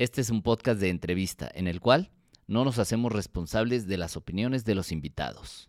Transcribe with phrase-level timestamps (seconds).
[0.00, 2.10] Este es un podcast de entrevista en el cual
[2.46, 5.68] no nos hacemos responsables de las opiniones de los invitados.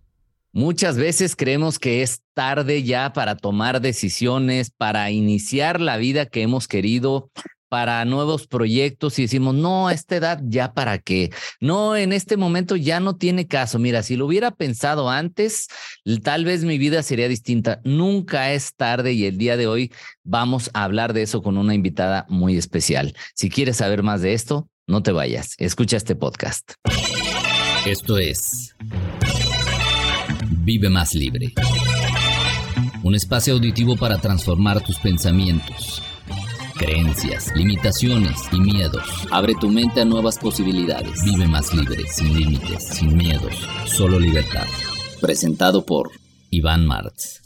[0.54, 6.44] Muchas veces creemos que es tarde ya para tomar decisiones, para iniciar la vida que
[6.44, 7.29] hemos querido,
[7.71, 11.31] para nuevos proyectos y decimos, no, a esta edad ya para qué.
[11.62, 13.79] No, en este momento ya no tiene caso.
[13.79, 15.70] Mira, si lo hubiera pensado antes,
[16.21, 17.80] tal vez mi vida sería distinta.
[17.85, 19.94] Nunca es tarde y el día de hoy
[20.26, 23.16] vamos a hablar de eso con una invitada muy especial.
[23.35, 25.55] Si quieres saber más de esto, no te vayas.
[25.58, 26.73] Escucha este podcast.
[27.85, 28.75] Esto es
[30.63, 31.53] Vive más libre.
[33.02, 36.03] Un espacio auditivo para transformar tus pensamientos,
[36.81, 39.03] creencias, limitaciones y miedos.
[39.30, 41.23] Abre tu mente a nuevas posibilidades.
[41.23, 43.53] Vive más libre, sin límites, sin miedos,
[43.85, 44.66] solo libertad.
[45.22, 46.09] Presentado por
[46.49, 47.44] Iván Martz.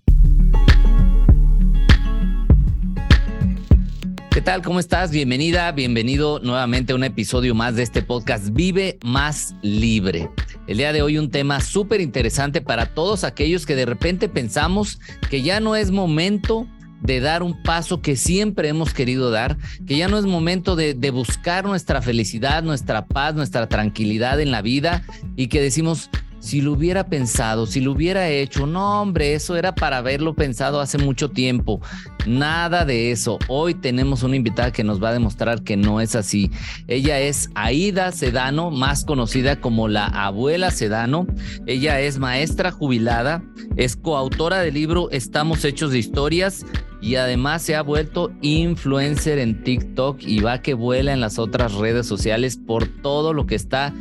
[4.31, 4.61] ¿Qué tal?
[4.61, 5.11] ¿Cómo estás?
[5.11, 10.29] Bienvenida, bienvenido nuevamente a un episodio más de este podcast Vive más libre.
[10.67, 14.99] El día de hoy un tema súper interesante para todos aquellos que de repente pensamos
[15.29, 16.67] que ya no es momento
[17.01, 20.93] de dar un paso que siempre hemos querido dar, que ya no es momento de,
[21.11, 25.03] buscar nuestra felicidad, nuestra paz, nuestra tranquilidad en la vida
[25.35, 26.09] y que decimos,
[26.45, 30.79] si lo hubiera pensado, si lo hubiera hecho, no hombre, eso era para haberlo pensado
[30.79, 31.81] hace mucho tiempo.
[32.27, 33.39] Nada de eso.
[33.47, 36.51] Hoy tenemos una invitada que nos va a demostrar que no es así.
[36.87, 41.25] Ella es Aida Sedano, más conocida como la abuela Sedano.
[41.65, 43.43] Ella es maestra jubilada,
[43.75, 46.63] es coautora del libro Estamos Hechos de Historias
[47.01, 51.73] y además se ha vuelto influencer en TikTok y va que vuela en las otras
[51.73, 53.95] redes sociales por todo lo que está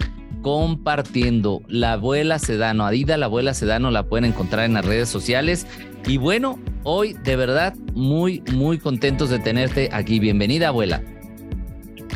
[0.44, 1.62] compartiendo.
[1.68, 5.66] La abuela Sedano, Adida, la abuela Sedano la pueden encontrar en las redes sociales.
[6.06, 10.20] Y bueno, hoy de verdad muy, muy contentos de tenerte aquí.
[10.20, 11.02] Bienvenida, abuela.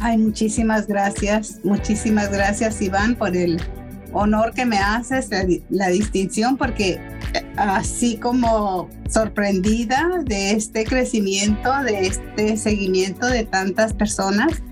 [0.03, 3.61] Ay, muchísimas gracias, muchísimas gracias Iván por el
[4.13, 7.01] honor que me haces, la, la distinción, porque
[7.33, 14.63] eh, así como sorprendida de este crecimiento, de este seguimiento de tantas personas,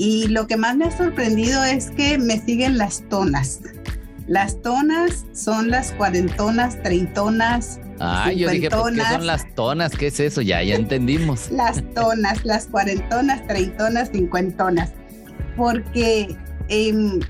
[0.00, 3.60] y lo que más me ha sorprendido es que me siguen las tonas.
[4.26, 7.78] Las tonas son las cuarentonas, treintonas.
[7.98, 9.94] Ah, yo dije, pues, ¿qué son las tonas?
[9.94, 10.40] ¿Qué es eso?
[10.40, 11.50] Ya, ya entendimos.
[11.52, 14.94] las tonas, las cuarentonas, treintonas, cincuentonas.
[15.54, 16.34] Porque
[16.70, 17.20] eh,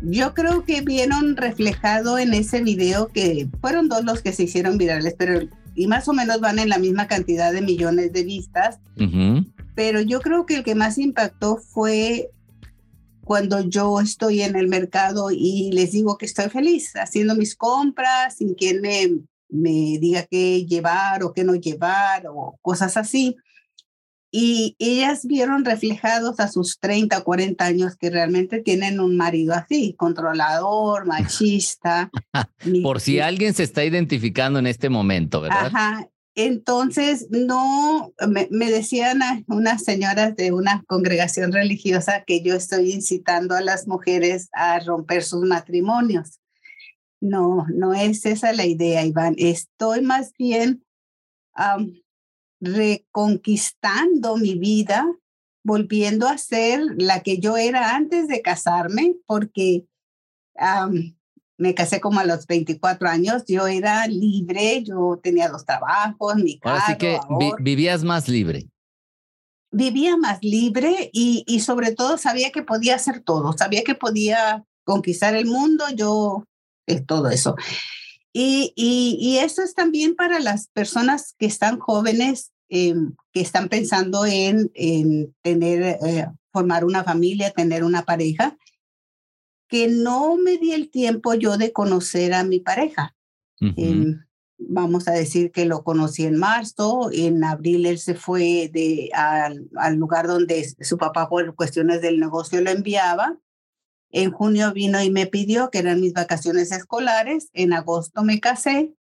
[0.00, 4.78] yo creo que vieron reflejado en ese video que fueron dos los que se hicieron
[4.78, 5.40] virales, pero
[5.74, 8.80] y más o menos van en la misma cantidad de millones de vistas.
[8.98, 9.42] Uh
[9.78, 12.32] pero yo creo que el que más impactó fue
[13.20, 18.38] cuando yo estoy en el mercado y les digo que estoy feliz haciendo mis compras
[18.38, 23.36] sin quien me, me diga qué llevar o qué no llevar o cosas así.
[24.32, 29.54] Y ellas vieron reflejados a sus 30 o 40 años que realmente tienen un marido
[29.54, 32.10] así, controlador, machista.
[32.82, 35.66] Por si alguien se está identificando en este momento, ¿verdad?
[35.66, 36.08] Ajá.
[36.40, 43.60] Entonces, no, me, decían unas señoras de una congregación religiosa que yo estoy incitando a
[43.60, 46.38] las mujeres a romper sus matrimonios.
[47.20, 49.34] No, no es esa la idea, Iván.
[49.36, 50.84] Estoy más bien
[52.60, 55.12] reconquistando mi vida,
[55.64, 59.86] volviendo a ser la que yo era antes de casarme, porque
[61.58, 66.58] me casé como a los 24 años, yo era libre, yo tenía dos trabajos, mi
[66.58, 66.86] casa.
[66.86, 68.68] Así que vi vivías más libre.
[69.70, 74.64] Vivía más libre y, y sobre todo sabía que podía hacer todo, sabía que podía
[74.84, 76.44] conquistar el mundo, yo,
[76.86, 77.56] es todo eso.
[78.32, 82.94] Y, y, y, eso es también para las personas que están jóvenes, eh,
[83.32, 88.56] que están pensando en, en tener, eh, formar una familia, tener una pareja
[89.68, 93.14] que no me di el tiempo yo de conocer a mi pareja.
[93.60, 93.74] Uh -huh.
[93.76, 94.16] eh,
[94.58, 99.68] vamos a decir que lo conocí en marzo, en abril él se fue de, al,
[99.76, 103.38] al, lugar donde su papá por cuestiones del negocio lo enviaba.
[104.10, 108.94] En junio vino y me pidió que eran mis vacaciones escolares, en agosto me casé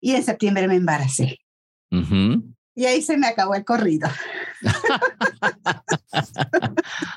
[0.00, 1.38] y en septiembre me embaracé.
[1.90, 2.53] Uh -huh.
[2.74, 4.08] Y ahí se me acabó el corrido.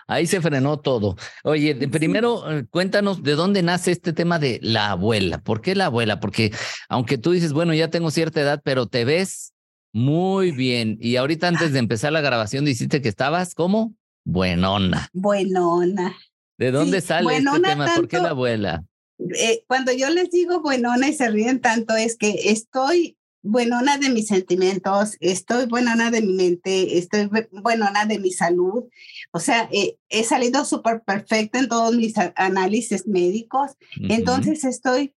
[0.08, 1.16] Ahí se frenó todo.
[1.44, 5.40] Oye, de, primero eh, cuéntanos de dónde nace este tema de la abuela.
[5.40, 6.20] ¿Por qué la abuela?
[6.20, 6.52] Porque
[6.90, 9.54] aunque tú dices, bueno, ya tengo cierta edad, pero te ves
[9.94, 10.98] muy bien.
[11.02, 15.10] Y ahorita antes de empezar la grabación dijiste que estabas como buenona.
[15.14, 16.16] Buenona.
[16.58, 17.86] ¿De dónde sí, sale este tema?
[17.86, 18.84] Tanto, ¿Por qué la abuela?
[19.20, 23.17] Eh, cuando yo les digo buenona y se ríen tanto es que estoy
[23.48, 28.86] buenona de mis sentimientos, estoy buenona de mi mente, estoy buenona de mi salud.
[29.32, 33.72] O sea, eh, he salido súper perfecta en todos mis análisis médicos.
[34.10, 35.16] Entonces estoy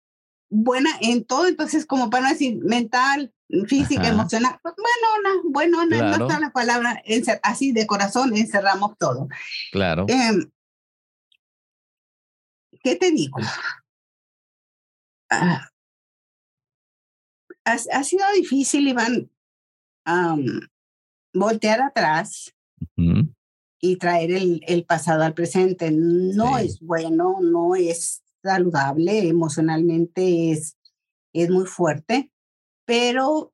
[0.49, 1.47] buena en todo.
[1.47, 3.33] Entonces, como para decir mental,
[3.67, 7.03] física, emocional, pues buenona, buenona, no está la palabra,
[7.43, 9.29] así de corazón encerramos todo.
[9.73, 10.07] Claro.
[10.09, 10.51] Em,
[12.83, 13.39] ¿Qué te digo?
[15.31, 15.69] Ah,
[17.65, 19.31] ha, sido difícil, Iván,
[21.33, 22.55] voltear atrás
[23.81, 25.91] y traer el, el, pasado al presente.
[25.91, 30.77] No es bueno, no es saludable, emocionalmente es,
[31.33, 32.31] es muy fuerte,
[32.85, 33.53] pero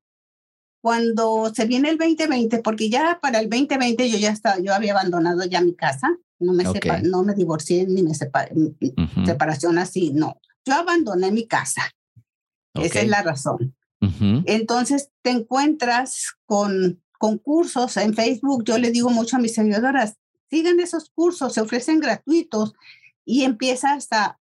[0.83, 4.93] cuando se viene el 2020, porque ya para el 2020 yo ya estaba, yo había
[4.93, 6.65] abandonado ya mi casa, no me,
[7.03, 8.55] no me divorcié ni me separé,
[9.25, 10.41] separación así, no.
[10.65, 11.83] Yo abandoné mi casa.
[12.75, 13.76] Esa es la razón.
[14.01, 18.65] Entonces te encuentras con concursos en Facebook.
[18.65, 20.17] Yo le digo mucho a mis seguidoras,
[20.51, 22.75] sigan esos cursos, se ofrecen gratuitos
[23.25, 24.39] y empiezas a,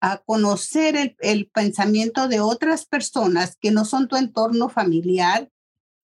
[0.00, 5.50] a conocer el, el, pensamiento de otras personas que no son tu entorno familiar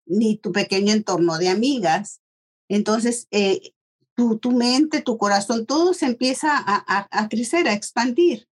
[0.06, 2.20] ni tu pequeño entorno de amigas.
[2.68, 3.72] Entonces, eh,
[4.14, 8.48] tu, tu mente, tu corazón, todo se empieza a, a, crecer, a expandir.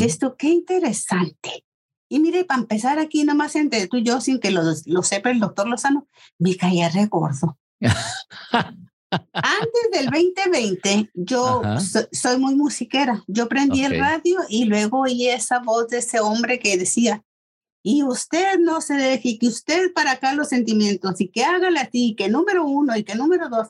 [0.00, 1.64] Esto, qué interesante.
[2.12, 5.30] Y mire, para empezar aquí, nomás entre tú y yo, sin que lo, lo sepa
[5.30, 7.58] el doctor Lozano, me caía re gordo.
[9.32, 11.62] Antes del 2020, yo
[12.12, 13.24] soy muy musiquera.
[13.26, 17.24] Yo prendí el radio y luego oí esa voz de ese hombre que decía,
[17.82, 22.14] y usted no se deje, que usted para acá los sentimientos y que hágale así,
[22.14, 23.68] que número uno y que número dos.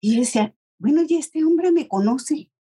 [0.00, 2.52] Y yo decía, bueno, y este hombre me conoce.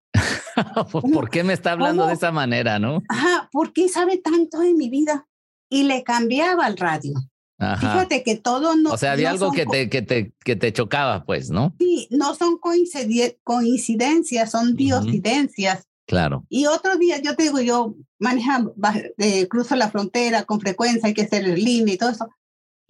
[0.91, 3.03] ¿Por qué me está hablando de esa manera, no?
[3.09, 5.27] Ajá, ¿por qué sabe tanto de mi vida?
[5.69, 7.13] Y le cambiaba el radio.
[7.59, 8.93] Fíjate que todo no.
[8.93, 11.75] O sea, había algo que te, que, te, que te chocaba, pues, ¿no?
[11.77, 15.85] Sí, no son coincidencias, son diosidencias.
[16.07, 16.45] Claro.
[16.49, 18.73] Y otro día, yo te digo, yo manejando,
[19.17, 22.29] eh, cruzo la frontera con frecuencia, hay que hacer el línea y todo eso.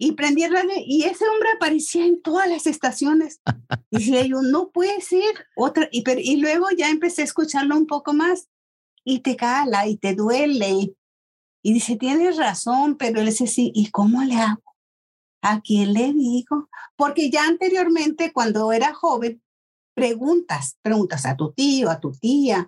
[0.02, 3.42] Y prendí el radio y ese hombre aparecía en todas las estaciones.
[3.90, 5.90] y decía yo, no puede ser otra.
[5.92, 8.48] Y, y luego ya empecé a escucharlo un poco más
[9.04, 10.94] y te cala y te duele.
[11.62, 14.62] Y dice, tienes razón, pero él dice, sí, ¿y cómo le hago?
[15.42, 16.70] ¿A quién le digo?
[16.96, 19.42] Porque ya anteriormente, cuando era joven,
[19.92, 22.66] preguntas, preguntas a tu tío, a tu tía,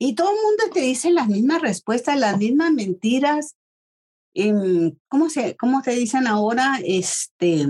[0.00, 3.54] y todo el mundo te dice las mismas respuestas, las mismas mentiras,
[5.08, 6.78] ¿cómo, se, ¿cómo te dicen ahora?
[6.84, 7.66] Este,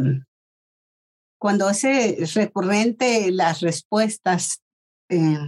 [1.39, 4.63] cuando es recurrente las respuestas,
[5.09, 5.39] eh,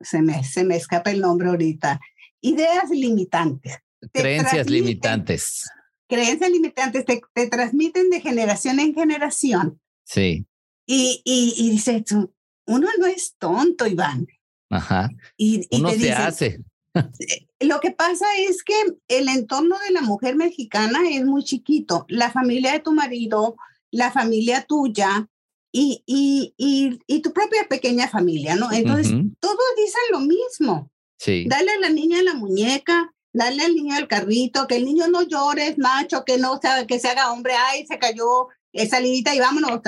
[0.00, 2.00] se, me, se me escapa el nombre ahorita,
[2.40, 3.78] ideas limitantes.
[4.12, 5.68] Creencias limitantes.
[6.08, 9.80] Creencias limitantes te, te, transmiten de generación en generación.
[10.04, 10.46] Sí.
[10.86, 12.04] Y, y, y dices
[12.66, 14.26] uno no es tonto, Iván.
[14.70, 15.10] Ajá.
[15.36, 16.60] Y, uno se hace.
[17.60, 18.74] Lo que pasa es que
[19.08, 22.06] el entorno de la mujer mexicana es muy chiquito.
[22.08, 23.56] La familia de tu marido,
[23.90, 25.28] la familia tuya
[25.72, 28.70] y, y, y, y tu propia pequeña familia, ¿no?
[28.70, 30.90] Entonces, todos dicen lo mismo.
[31.18, 31.46] Sí.
[31.48, 35.22] Dale a la niña la muñeca, dale al niño el carrito, que el niño no
[35.22, 39.80] llore, macho, que no que se haga hombre, ay, se cayó esa salidita y vámonos,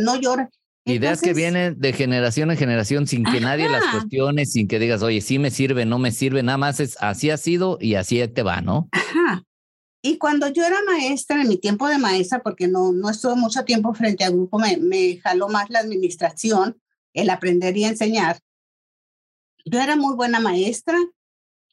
[0.00, 0.48] no llore.
[0.86, 5.02] Ideas que vienen de generación en generación sin que nadie las cuestione, sin que digas,
[5.02, 8.26] oye, sí me sirve, no me sirve, nada más es así ha sido y así
[8.28, 8.88] te va, ¿no?
[8.92, 9.42] Ajá.
[10.00, 13.64] Y cuando yo era maestra, en mi tiempo de maestra, porque no, no estuve mucho
[13.64, 16.80] tiempo frente al grupo, me, me jaló más la administración,
[17.12, 18.38] el aprender y enseñar.
[19.64, 20.98] Yo era muy buena maestra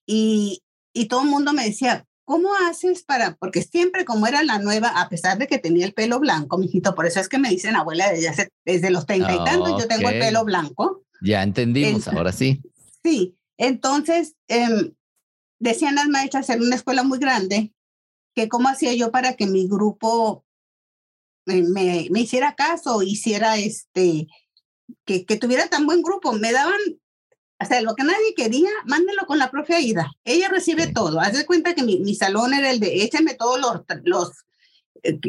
[0.08, 4.60] y, y todo el mundo me decía, ¿cómo haces para, porque siempre como era la
[4.60, 7.50] nueva, a pesar de que tenía el pelo blanco, mijito, por eso es que me
[7.50, 11.04] dicen abuela desde, desde los treinta y tantos, yo tengo el pelo blanco.
[11.22, 12.62] Ya entendimos, ahora sí.
[13.04, 14.94] Sí, entonces em,
[15.60, 17.74] decían las maestras en una escuela muy grande
[18.36, 20.46] que cómo hacía yo para que mi grupo
[21.46, 24.28] me, me, me hiciera caso, hiciera este,
[25.06, 26.34] que, que tuviera tan buen grupo.
[26.34, 26.80] Me daban
[27.60, 30.12] o sea, lo que nadie quería, mándenlo con la profe Aida.
[30.26, 31.20] Ella recibe todo.
[31.20, 34.32] Haz de cuenta que mi, mi, salón era el de, échame todos los, los,
[35.04, 35.20] eh,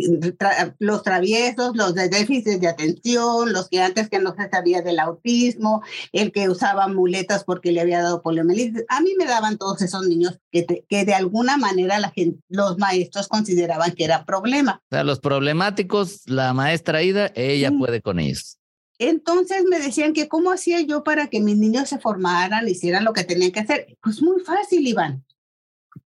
[0.78, 4.98] los traviesos, los de déficit de atención, los que antes que no se sabía del
[4.98, 8.84] autismo, el que usaba muletas porque le había dado poliomielitis.
[8.88, 12.78] A mí me daban todos esos niños que, que de alguna manera la gente, los
[12.78, 14.82] maestros consideraban que era problema.
[14.90, 18.58] O sea, los problemáticos, la maestra Aida, ella puede con ellos.
[18.98, 23.12] Entonces me decían que cómo hacía yo para que mis niños se formaran, hicieran lo
[23.12, 23.96] que tenían que hacer.
[24.00, 25.24] Pues muy fácil, Iván.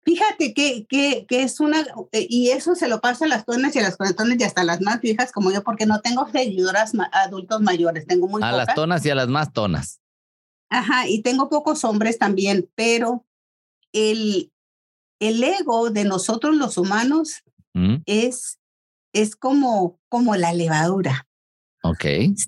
[0.05, 3.75] Fíjate que, que, que, es una, eh, y eso se lo pasa a las tonas
[3.75, 6.93] y a las conectones y hasta las más viejas como yo, porque no tengo seguidoras
[7.11, 10.01] adultos mayores, tengo muy A las tonas y a las más tonas.
[10.69, 13.25] Ajá, y tengo pocos hombres también, pero
[13.93, 14.53] el,
[15.21, 17.43] el ego de nosotros los humanos
[17.75, 17.97] mm.
[18.07, 18.59] es,
[19.13, 21.27] es como, como la levadura.
[21.91, 22.05] Ok.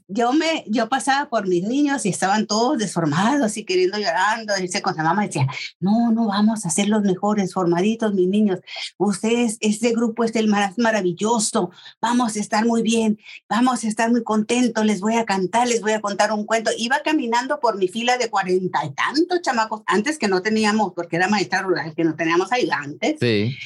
[0.09, 4.55] Yo me, yo pasaba por mis niños y estaban todos deformados y queriendo llorando.
[4.59, 5.47] Y con la mamá decía,
[5.81, 8.61] no, no vamos a ser los mejores formaditos, mis niños.
[8.97, 11.71] Ustedes, este grupo es el más maravilloso.
[12.01, 13.19] Vamos a estar muy bien,
[13.49, 14.85] vamos a estar muy contentos.
[14.85, 16.71] Les voy a cantar, les voy a contar un cuento.
[16.77, 21.17] Iba caminando por mi fila de cuarenta y tantos chamacos, antes que no teníamos, porque
[21.17, 23.17] era maestra rural, que no teníamos ayudantes.
[23.21, 23.57] Sí.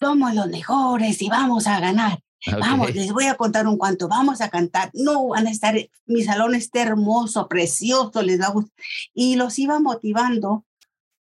[0.00, 2.18] Somos los mejores y vamos a ganar.
[2.52, 4.90] Vamos, les voy a contar un cuento, vamos a cantar.
[4.92, 5.74] No, van a estar,
[6.06, 8.74] mi salón está hermoso, precioso, les va a gustar.
[9.14, 10.64] Y los iba motivando.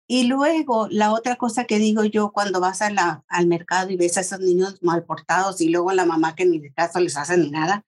[0.06, 3.96] Y luego, la otra cosa que digo yo, cuando vas a la, al mercado y
[3.96, 7.16] ves a esos niños mal portados y luego la mamá que ni de caso les
[7.16, 7.84] hace ni nada,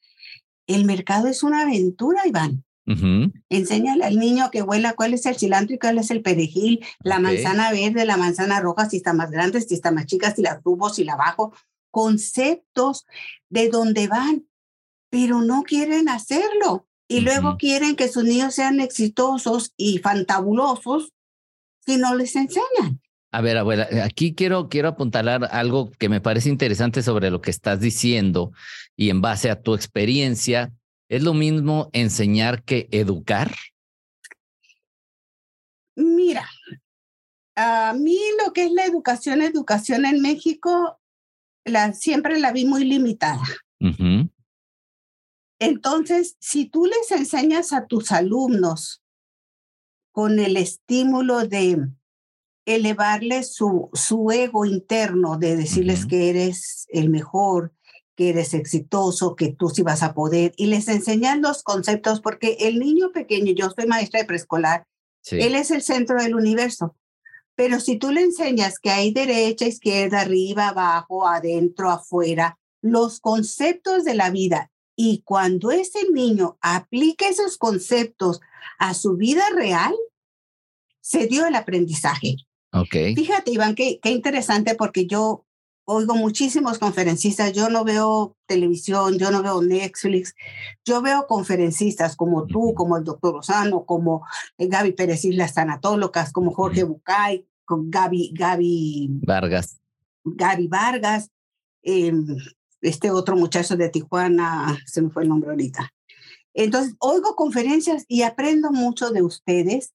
[0.67, 2.65] el mercado es una aventura, Iván.
[3.49, 7.19] Enséñale al niño que huela cuál es el cilantro y cuál es el perejil, la
[7.19, 10.61] manzana verde, la manzana roja, si está más grande, si está más chica, si la
[10.62, 11.53] subo, si la bajo
[11.92, 13.06] conceptos
[13.49, 14.49] de dónde van,
[15.11, 16.88] pero no quieren hacerlo.
[17.06, 21.12] Y luego quieren que sus niños sean exitosos y fantabulosos
[21.84, 23.00] si no les enseñan.
[23.30, 27.50] A ver, abuela, aquí quiero, quiero apuntalar algo que me parece interesante sobre lo que
[27.50, 28.52] estás diciendo
[28.96, 30.72] y en base a tu experiencia.
[31.08, 33.54] ¿Es lo mismo enseñar que educar?
[35.94, 36.49] Mira,
[37.54, 40.99] a mí lo que es la educación, educación en México,
[41.64, 43.45] la, siempre la vi muy limitada.
[45.59, 49.02] Entonces, si tú les enseñas a tus alumnos
[50.11, 51.88] con el estímulo de
[52.66, 57.73] elevarles su, su ego interno, de decirles que eres el mejor,
[58.14, 62.57] que eres exitoso, que tú sí vas a poder, y les enseñan los conceptos, porque
[62.61, 64.87] el niño pequeño, yo soy maestra de preescolar,
[65.31, 66.97] él es el centro del universo.
[67.62, 74.02] Pero si tú le enseñas que hay derecha, izquierda, arriba, abajo, adentro, afuera, los conceptos
[74.02, 78.40] de la vida, y cuando ese niño aplica esos conceptos
[78.81, 79.95] a su vida real,
[81.00, 82.35] se dio el aprendizaje.
[82.73, 83.14] Okay.
[83.14, 85.47] Fíjate, Iván, qué, qué interesante porque yo
[85.85, 90.35] oigo muchísimos conferencistas, yo no veo televisión, yo no veo Netflix,
[90.85, 94.26] yo veo conferencistas como tú, como el doctor Rosano, como
[94.59, 99.81] eh, Gaby Pérez y las tanatólogas, como Jorge Bucay, con Gaby, Gaby Vargas.
[100.25, 101.31] Gaby Vargas,
[101.83, 102.26] em,
[102.83, 105.91] este otro muchacho de Tijuana, se me fue el nombre ahorita.
[106.52, 109.95] Entonces, oigo conferencias y aprendo mucho de ustedes.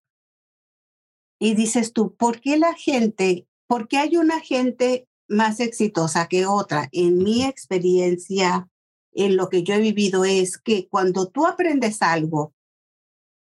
[1.39, 6.47] Y dices tú, ¿por qué la gente, por qué hay una gente más exitosa que
[6.47, 6.89] otra.
[6.91, 8.67] En mi experiencia,
[9.13, 12.55] en lo que yo he vivido es que cuando tú aprendes algo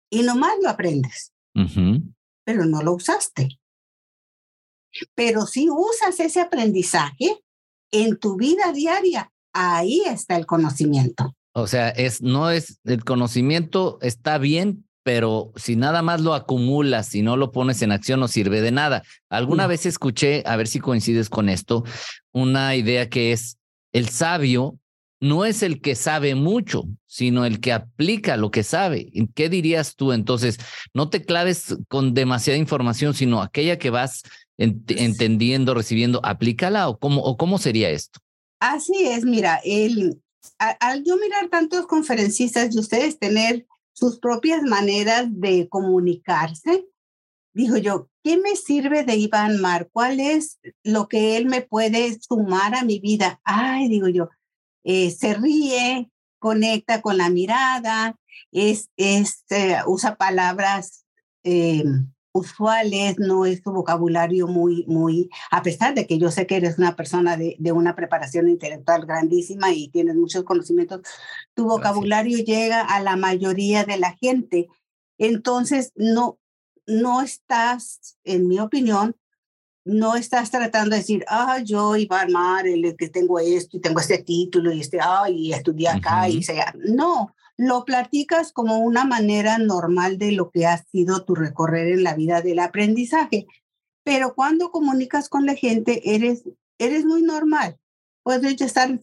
[0.09, 1.31] y nomás lo aprendes,
[2.43, 3.59] pero no lo usaste.
[5.15, 7.43] Pero si usas ese aprendizaje
[7.91, 11.35] en tu vida diaria, ahí está el conocimiento.
[11.53, 17.07] O sea, es no es el conocimiento está bien, pero si nada más lo acumulas,
[17.07, 19.03] si no lo pones en acción, no sirve de nada.
[19.29, 21.83] Alguna vez escuché, a ver si coincides con esto,
[22.31, 23.57] una idea que es
[23.93, 24.77] el sabio
[25.19, 29.11] no es el que sabe mucho, sino el que aplica lo que sabe.
[29.33, 30.57] ¿Qué dirías tú entonces?
[30.93, 34.23] No te claves con demasiada información, sino aquella que vas
[34.57, 38.19] entendiendo, recibiendo, aplícala o cómo, o cómo sería esto.
[38.59, 40.21] Así es, mira, el,
[40.57, 46.85] al yo mirar tantos conferencistas y ustedes tener sus propias maneras de comunicarse.
[47.53, 49.89] Dijo yo, ¿qué me sirve de Iván Mar?
[49.91, 53.39] ¿Cuál es lo que él me puede sumar a mi vida?
[53.43, 54.29] Ay, digo yo,
[54.83, 58.15] eh, se ríe, conecta con la mirada,
[58.51, 61.05] es, es eh, usa palabras
[61.43, 61.83] eh,
[62.37, 66.77] usuales, no es tu vocabulario muy, muy, a pesar de que yo sé que eres
[66.77, 71.01] una persona de, de una preparación intelectual grandísima y tienes muchos conocimientos,
[71.53, 74.67] tu vocabulario llega a la mayoría de la gente.
[75.17, 76.39] Entonces, no,
[76.85, 79.15] no estás, en mi opinión,
[79.87, 83.79] no estás tratando de decir, ah, yo iba a armar el que tengo esto y
[83.79, 86.73] tengo este título y este, ah, y estudié acá y sea.
[86.77, 92.03] No, lo platicas como una manera normal de lo que ha sido tu recorrer en
[92.03, 93.47] la vida del aprendizaje.
[94.03, 96.43] Pero cuando comunicas con la gente, eres,
[96.77, 97.77] eres muy normal.
[98.23, 98.99] Puedes estar,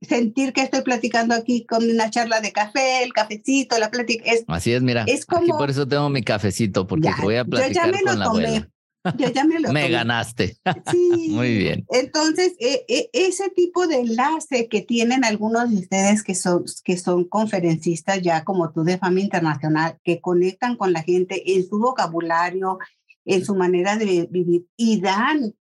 [0.00, 4.30] sentir que estoy platicando aquí con una charla de café, el cafecito, la plática.
[4.46, 5.04] Así es, mira.
[5.06, 8.70] Es como, aquí por eso tengo mi cafecito, porque voy a platicar con la abuela.
[9.16, 10.56] Yo ya me lo Me ganaste.
[10.90, 11.28] Sí.
[11.30, 11.86] Muy bien.
[11.90, 16.96] Entonces, e, e, ese tipo de enlace que tienen algunos de ustedes que son, que
[16.96, 21.78] son conferencistas ya como tú de fama internacional, que conectan con la gente en su
[21.78, 22.78] vocabulario,
[23.24, 25.54] en su manera de vivir y dan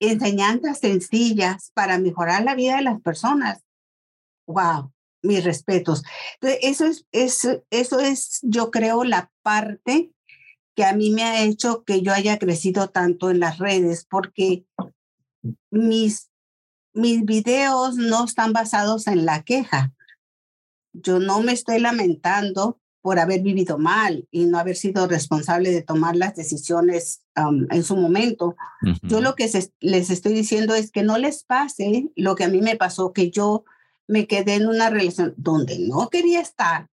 [0.00, 3.62] enseñanzas sencillas para mejorar la vida de las personas.
[4.46, 4.92] Wow,
[5.22, 6.02] mis respetos.
[6.40, 10.12] Entonces, eso es, es, eso es, yo creo, la parte
[10.78, 14.64] que a mí me ha hecho que yo haya crecido tanto en las redes, porque
[15.72, 16.30] mis,
[16.94, 19.92] mis videos no están basados en la queja.
[20.92, 25.82] Yo no me estoy lamentando por haber vivido mal y no haber sido responsable de
[25.82, 28.54] tomar las decisiones en su momento.
[29.02, 32.62] Yo lo que les estoy diciendo es que no les pase lo que a mí
[32.62, 33.64] me pasó, que yo
[34.06, 36.88] me quedé en una relación donde no quería estar,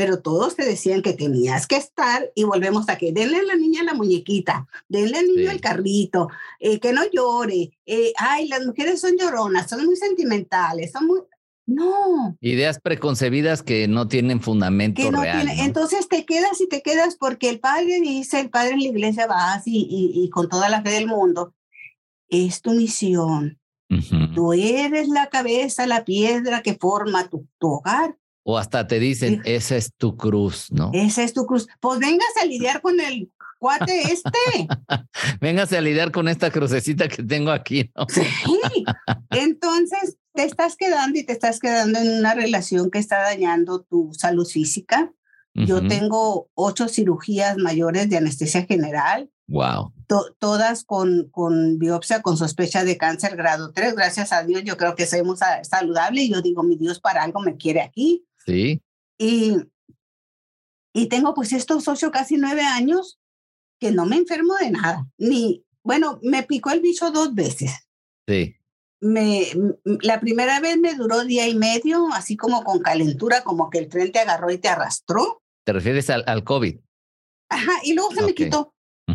[0.00, 3.54] pero todos te decían que tenías que estar y volvemos a que denle a la
[3.54, 6.28] niña la muñequita, denle al niño el carrito,
[6.58, 11.20] eh, que no llore, eh, ay, las mujeres son lloronas, son muy sentimentales, son muy...
[11.66, 12.34] No.
[12.40, 15.50] Ideas preconcebidas que no tienen fundamento real.
[15.58, 19.26] Entonces te quedas y te quedas porque el padre dice, el padre en la iglesia
[19.26, 21.52] va así y, con toda la fe del mundo,
[22.30, 23.60] es tu misión.
[24.34, 28.16] Tú eres la cabeza, la piedra que forma tu hogar
[28.50, 30.90] o hasta te dicen, esa es tu cruz, ¿no?
[30.92, 31.68] Esa es tu cruz.
[31.80, 33.30] Pues vengas a lidiar con el
[33.60, 34.30] cuate este.
[35.40, 38.06] Véngase a lidiar con esta crucecita que tengo aquí, ¿no?
[38.08, 38.22] Sí.
[39.30, 44.12] Entonces, te estás quedando y te estás quedando en una relación que está dañando tu
[44.14, 45.12] salud física.
[45.52, 49.30] Yo tengo ocho cirugías mayores de anestesia general.
[49.48, 49.92] Wow.
[50.38, 53.96] todas con, con biopsia con sospecha de cáncer grado 3.
[53.96, 57.24] Gracias a Dios, yo creo que soy muy saludable y yo digo, mi Dios para
[57.24, 58.24] algo me quiere aquí.
[58.44, 58.82] Sí.
[59.18, 59.56] Y,
[60.92, 63.18] y tengo pues estos ocho, casi nueve años
[63.78, 65.06] que no me enfermo de nada.
[65.18, 67.88] Ni, bueno, me picó el bicho dos veces.
[68.28, 68.56] Sí.
[69.00, 69.46] Me,
[69.84, 73.88] la primera vez me duró día y medio, así como con calentura, como que el
[73.88, 75.42] tren te agarró y te arrastró.
[75.64, 76.78] ¿Te refieres al, al COVID?
[77.48, 78.74] Ajá, y luego se me quitó.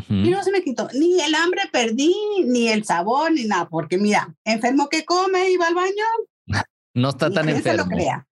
[0.09, 0.89] Y luego se me quitó.
[0.93, 2.13] Ni el hambre perdí,
[2.45, 6.05] ni el sabor, ni nada, porque mira, enfermo que come y va al baño.
[6.97, 7.83] No está tan enfermo.
[7.83, 8.25] Se lo crea.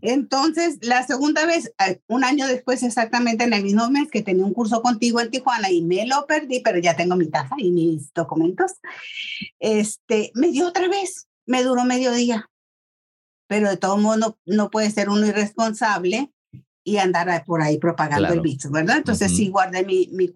[0.00, 4.44] Entonces, la segunda vez, eh, un año después, exactamente en el mismo mes que tenía
[4.44, 7.70] un curso contigo en Tijuana y me lo perdí, pero ya tengo mi taza y
[7.70, 8.72] mis documentos,
[9.58, 12.50] este, me dio otra vez, me duró medio día.
[13.46, 16.32] Pero de todo modo, no, puede ser uno irresponsable
[16.82, 18.98] y andar por ahí propagando el bicho, ¿verdad?
[18.98, 20.30] Entonces sí guardé mi, mi,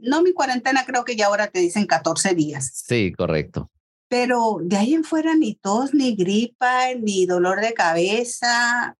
[0.00, 2.84] no mi cuarentena, creo que ya ahora te dicen 14 días.
[2.86, 3.70] Sí, correcto
[4.14, 8.96] pero de ahí en fuera ni tos, ni gripa, ni dolor de cabeza.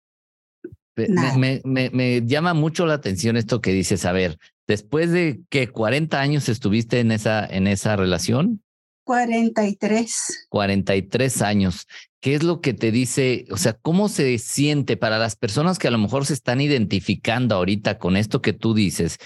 [0.97, 5.69] Me, me, me, llama mucho la atención esto que dices, a ver, después de que
[5.69, 8.65] 40 años estuviste en esa, en esa relación.
[9.05, 10.47] 43.
[10.49, 11.87] 43 años.
[12.21, 13.45] ¿Qué es lo que te dice?
[13.53, 17.55] O sea, ¿cómo se siente para las personas que a lo mejor se están identificando
[17.55, 19.19] ahorita con esto que tú dices?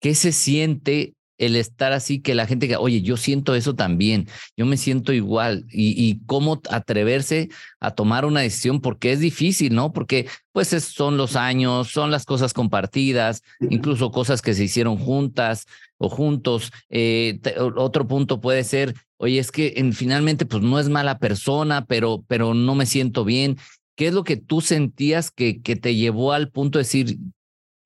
[0.00, 4.28] ¿Qué se siente el estar así, que la gente diga, oye, yo siento eso también,
[4.56, 7.48] yo me siento igual, y, cómo atreverse
[7.80, 9.92] a tomar una decisión, porque es difícil, ¿no?
[9.92, 15.66] Porque pues son los años, son las cosas compartidas, incluso cosas que se hicieron juntas
[15.98, 16.72] o juntos.
[16.88, 17.40] Eh,
[17.76, 22.24] otro punto puede ser, oye, es que en, finalmente pues no es mala persona, pero,
[22.28, 23.58] pero no me siento bien.
[23.96, 27.18] ¿Qué es lo que tú sentías que, que te llevó al punto de decir,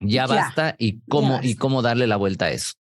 [0.00, 2.77] ya, basta y cómo, y cómo darle la vuelta a eso?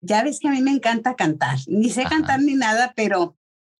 [0.00, 3.36] Ya ves que a mí me encanta cantar, ni sé cantar ni nada, pero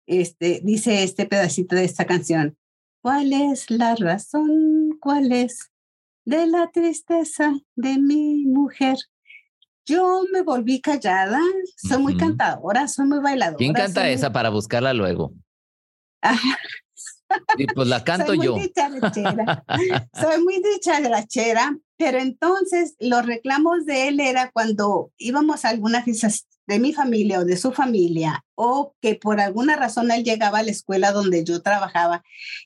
[0.06, 2.56] este, dice este pedacito de esta canción,
[3.02, 4.98] ¿cuál es la razón?
[5.00, 5.70] ¿Cuál es
[6.24, 8.96] de la tristeza de mi mujer?
[9.86, 11.40] Yo me volví callada,
[11.76, 13.56] soy muy cantadora, soy muy bailadora.
[13.56, 15.32] ¿Quién canta esa para buscarla luego?
[17.56, 18.56] Y pues la canto soy yo.
[18.56, 18.72] Muy
[20.20, 26.46] soy muy dicharachera, pero entonces los reclamos de él era cuando íbamos a alguna fiesta
[26.66, 30.62] de mi familia o de su familia, o que por alguna razón él llegaba a
[30.62, 32.22] la escuela donde yo trabajaba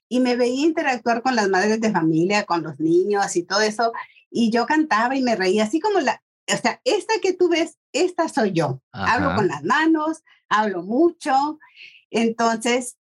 [0.08, 3.92] y me veía interactuar con las madres de familia, con los niños y todo eso,
[4.28, 6.20] y yo cantaba y me reía, así como la,
[6.52, 8.80] o sea, esta que tú ves, esta soy yo.
[8.92, 11.58] Hablo con las manos, hablo mucho.
[12.10, 12.96] Entonces,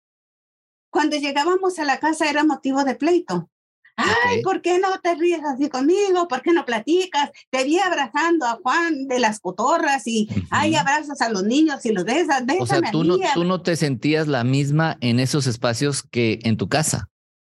[0.91, 3.49] cuando llegábamos a la casa era motivo de pleito.
[3.97, 6.27] Ay, ¿por qué no te ríes así conmigo?
[6.27, 7.31] ¿Por qué no platicas?
[7.49, 11.91] Te vi abrazando a Juan de las cotorras y ay, abrazas a los niños y
[11.91, 12.43] los besas.
[12.59, 16.57] o sea, tú no, tú no te sentías la misma en esos espacios que en
[16.57, 17.09] tu casa.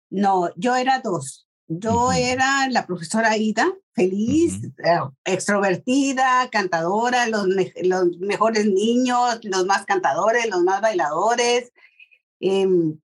[0.10, 1.47] No, yo era dos.
[1.67, 7.47] Yo era la profesora Ida, feliz, eh, extrovertida, cantadora, los,
[7.84, 11.71] los, mejores niños, los más cantadores, los más bailadores.
[12.41, 12.99] Em,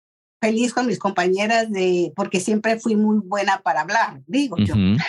[0.44, 4.76] feliz con mis compañeras de, porque siempre fui muy buena para hablar, digo yo.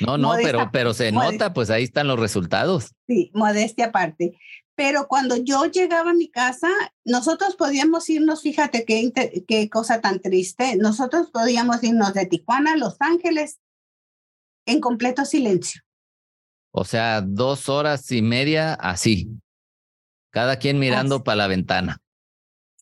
[0.00, 2.94] No, no, pero, pero se nota, pues ahí están los resultados.
[3.08, 4.38] Sí, modestia aparte.
[4.76, 6.68] Pero cuando yo llegaba a mi casa,
[7.04, 9.10] nosotros podíamos irnos, fíjate qué,
[9.48, 13.58] qué cosa tan triste, nosotros podíamos irnos de Tijuana a Los Ángeles
[14.66, 15.82] en completo silencio.
[16.70, 19.30] O sea, dos horas y media así,
[20.30, 22.00] cada quien mirando para la ventana.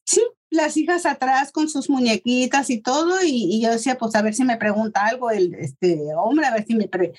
[0.04, 4.34] Sí, las hijas atrás con sus muñequitas y todo, y, yo decía, pues a ver
[4.34, 6.88] si me pregunta algo el este hombre, a ver si me...
[6.88, 7.12] Pre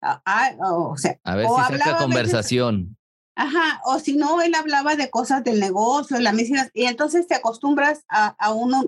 [0.00, 2.96] o sea, a ver si saca conversación.
[3.34, 7.34] Ajá, o si no, él hablaba de cosas del negocio, la medicina, y entonces te
[7.34, 8.84] acostumbras a, a uno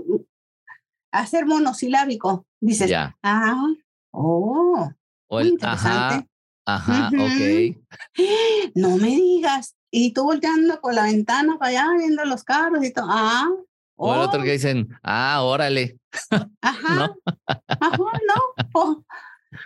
[1.13, 2.47] a ser monosilábico.
[2.61, 3.17] Dices, ya.
[3.23, 3.67] ah,
[4.11, 4.91] oh,
[5.29, 6.29] o el, interesante.
[6.67, 7.77] Ajá, ajá, ok.
[8.75, 9.77] No me digas.
[9.91, 13.07] Y tú volteando por la ventana para allá, viendo los carros y todo.
[13.09, 13.49] Ah,
[14.05, 14.53] o el otro que oh.
[14.53, 15.99] dicen, ah, órale.
[16.61, 16.95] Ajá.
[16.95, 17.17] ¿No?
[17.47, 18.65] Ajá, no.
[18.75, 19.05] Oh.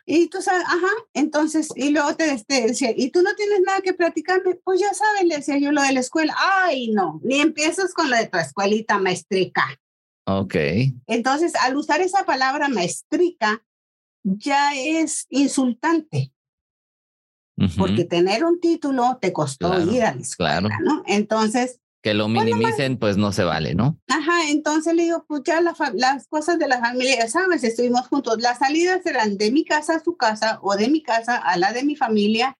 [0.04, 3.94] Y tú sabes, ajá, entonces, y luego te, decía, ¿y tú no tienes nada que
[3.94, 4.56] platicarme?
[4.62, 6.34] Pues ya sabes, le decía yo lo de la escuela.
[6.38, 9.80] Ay, no, ni empiezas con lo de tu escuelita maestrica.
[10.26, 10.54] Ok.
[11.06, 13.64] Entonces, al usar esa palabra maestrica,
[14.22, 16.32] ya es insultante.
[17.76, 20.84] Porque tener un título te costó ir a la escuela, claro.
[20.84, 21.02] ¿no?
[21.06, 23.98] Entonces, que lo minimicen, pues no se vale, ¿no?
[24.08, 28.40] Ajá, entonces le digo, pues ya las cosas de la familia, sabes, estuvimos juntos.
[28.40, 31.72] Las salidas eran de mi casa a su casa o de mi casa a la
[31.72, 32.56] de mi familia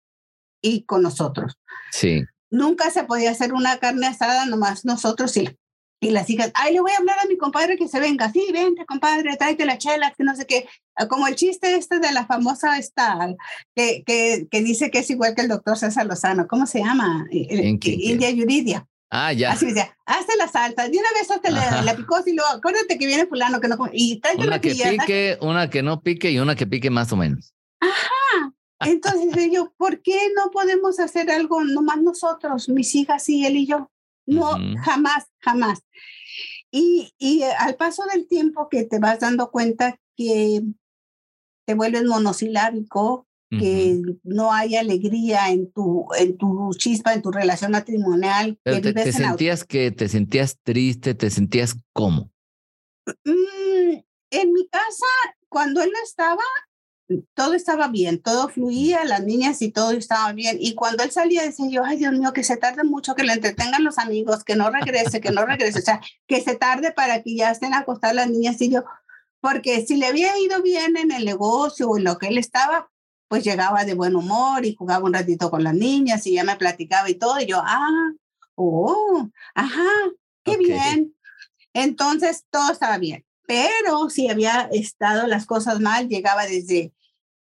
[0.61, 1.57] y con nosotros.
[1.93, 2.25] Sí.
[2.51, 5.49] Nunca se podía hacer una carne asada, nomás nosotros y,
[6.01, 6.51] y las hijas.
[6.55, 8.33] Ay, le voy a hablar a mi compadre que se venga.
[8.33, 10.67] Sí, vente, compadre, tráete la chela, que no sé qué.
[10.97, 13.37] Ah, como el chiste este de la famosa esta,
[13.77, 16.49] que, que, que dice que es igual que el doctor César Lozano.
[16.49, 17.27] ¿Cómo se llama?
[17.31, 18.85] India Yuridia.
[19.11, 19.53] Ah, ya.
[19.53, 22.99] Así decía, hazte la salta, de una vez hazte la, la picó y luego acuérdate
[22.99, 26.55] que viene fulano que no y una que pique, una que no pique y una
[26.55, 27.55] que pique más o menos.
[27.81, 28.53] Ajá.
[28.81, 33.67] Entonces yo, ¿por qué no podemos hacer algo nomás nosotros, mis hijas y él y
[33.67, 33.91] yo?
[34.27, 35.81] No, jamás, jamás.
[36.71, 40.63] Y, y al paso del tiempo que te vas dando cuenta que
[41.67, 47.73] te vuelves monosilábico, que no hay alegría en tu, en tu chispa, en tu relación
[47.73, 48.59] matrimonial.
[48.63, 52.31] te, sentías que te sentías triste, te sentías cómo?
[53.25, 55.07] Mm, en mi casa,
[55.49, 56.43] cuando él no estaba,
[57.35, 60.59] todo estaba bien, todo fluía, las niñas y todo estaba bien.
[60.61, 63.33] Y cuando él salía, decía yo, ay Dios mío, que se tarde mucho, que le
[63.33, 67.23] entretengan los amigos, que no regrese, que no regrese, o sea, que se tarde para
[67.23, 68.61] que ya estén acostadas las niñas.
[68.61, 68.85] Y yo,
[69.41, 72.91] porque si le había ido bien en el negocio o en lo que él estaba,
[73.29, 76.57] pues llegaba de buen humor y jugaba un ratito con las niñas y ya me
[76.57, 78.13] platicaba y todo, y yo, ah,
[78.55, 79.91] oh, ajá,
[80.45, 81.15] qué bien.
[81.75, 86.93] Entonces todo estaba bien, pero si había estado las cosas mal, llegaba desde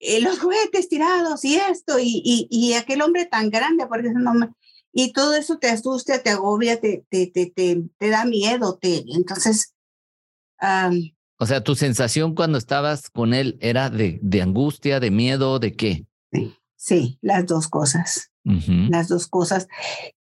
[0.01, 4.35] eh, los juguetes tirados y esto, y, y, y, aquel hombre tan grande, porque no
[4.35, 4.51] me,
[4.93, 9.05] y todo eso te asusta, te agobia, te, te, te, te, te da miedo, te,
[9.15, 9.75] entonces,
[11.39, 15.75] o sea, tu sensación cuando estabas con él era de, de angustia, de miedo, de
[15.75, 16.07] qué?
[16.77, 18.31] Sí, las dos cosas.
[18.45, 19.69] Las dos cosas.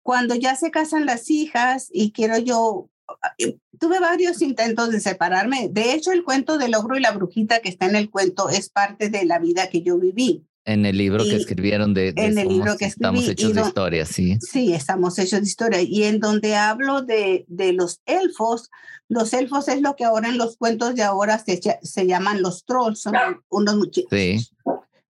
[0.01, 2.89] Cuando ya se casan las hijas y quiero yo,
[3.37, 5.69] eh, tuve varios intentos de separarme.
[5.69, 8.69] De hecho, el cuento del ogro y la brujita que está en el cuento es
[8.69, 10.45] parte de la vida que yo viví.
[10.67, 14.37] En el libro que escribieron de, en el libro que estamos hechos de historia, sí.
[14.41, 15.81] Sí, estamos hechos de historia.
[15.81, 18.69] Y en donde hablo de, de los elfos,
[19.07, 22.65] los elfos es lo que ahora en los cuentos de ahora se, se llaman los
[22.65, 23.13] trolls, son
[23.47, 23.77] unos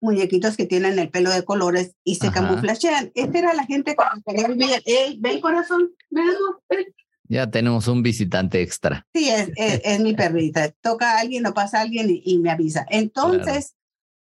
[0.00, 3.10] muñequitos que tienen el pelo de colores y se camuflachean.
[3.14, 4.82] Esta era la gente que vivía.
[5.18, 5.90] ven corazón,
[7.28, 9.06] Ya tenemos un visitante extra.
[9.14, 10.70] Sí, es, es, mi perrita.
[10.82, 12.84] Toca a alguien o pasa a alguien y, me avisa.
[12.90, 13.74] Entonces,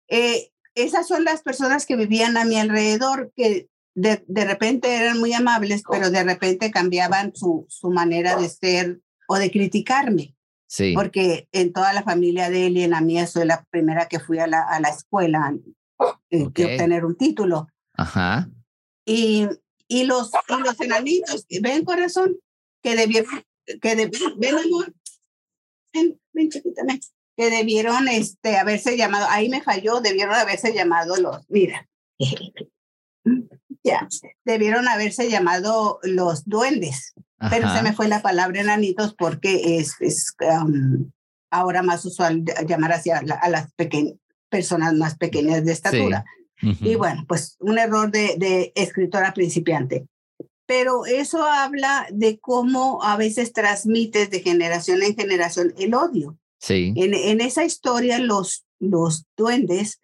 [0.07, 0.49] eh,
[0.81, 5.33] esas son las personas que vivían a mi alrededor, que de, de, repente eran muy
[5.33, 10.35] amables, pero de repente cambiaban su, su manera de ser o de criticarme.
[10.67, 10.93] Sí.
[10.93, 14.19] Porque en toda la familia de él y en la mía soy la primera que
[14.19, 15.53] fui a la, a la escuela
[16.29, 17.67] eh, que obtener un título.
[17.93, 18.49] Ajá.
[19.05, 19.47] Y,
[19.87, 22.37] y, los, y los enanitos, ven corazón,
[22.83, 23.43] que debieron,
[23.81, 24.93] que debieron, ven amor,
[25.93, 26.99] ven, ven chiquita, ven
[27.39, 31.87] que debieron este, haberse llamado, ahí me falló, debieron haberse llamado los, mira,
[33.81, 34.09] ya,
[34.43, 37.13] debieron haberse llamado los duendes,
[37.49, 40.35] pero se me fue la palabra enanitos porque es, es
[41.49, 43.69] ahora más usual llamar así a, las
[44.49, 46.25] personas más pequeñas de estatura.
[46.61, 50.05] Y bueno, pues un error de, de escritora principiante
[50.65, 56.37] pero eso habla de cómo a veces transmites de generación en generación el odio.
[56.59, 56.93] Sí.
[56.95, 59.99] En, en esa historia los, los duendes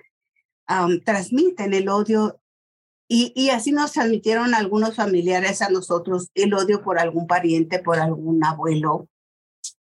[1.03, 2.39] transmiten el odio
[3.07, 7.99] y, y, así nos transmitieron algunos familiares a nosotros el odio por algún pariente, por
[7.99, 9.07] algún abuelo.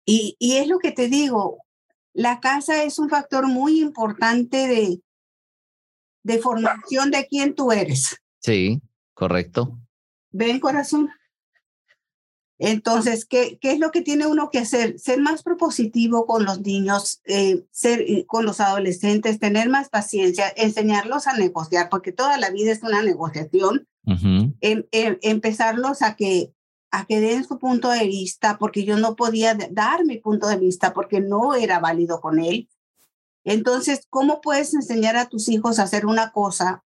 [0.05, 1.63] Y, y es lo que te digo,
[2.15, 5.01] la casa es un factor muy importante de,
[6.25, 8.17] de formación de quién tú eres.
[8.41, 8.83] Sí,
[9.15, 9.79] correcto.
[10.33, 11.09] ¿Ven, corazón?
[12.64, 14.96] Entonces, ¿qué, ¿qué es lo que tiene uno que hacer?
[15.01, 21.27] Ser más propositivo con los niños, eh, ser con los adolescentes, tener más paciencia, enseñarlos
[21.27, 23.88] a negociar, porque toda la vida es una negociación.
[24.07, 24.55] Em,
[24.92, 26.55] em, empezarlos a que,
[26.92, 30.57] a que den su punto de vista, porque yo no podía dar mi punto de
[30.57, 32.68] vista porque no era válido con él.
[33.42, 36.85] Entonces, ¿cómo puedes enseñar a tus hijos a hacer una cosa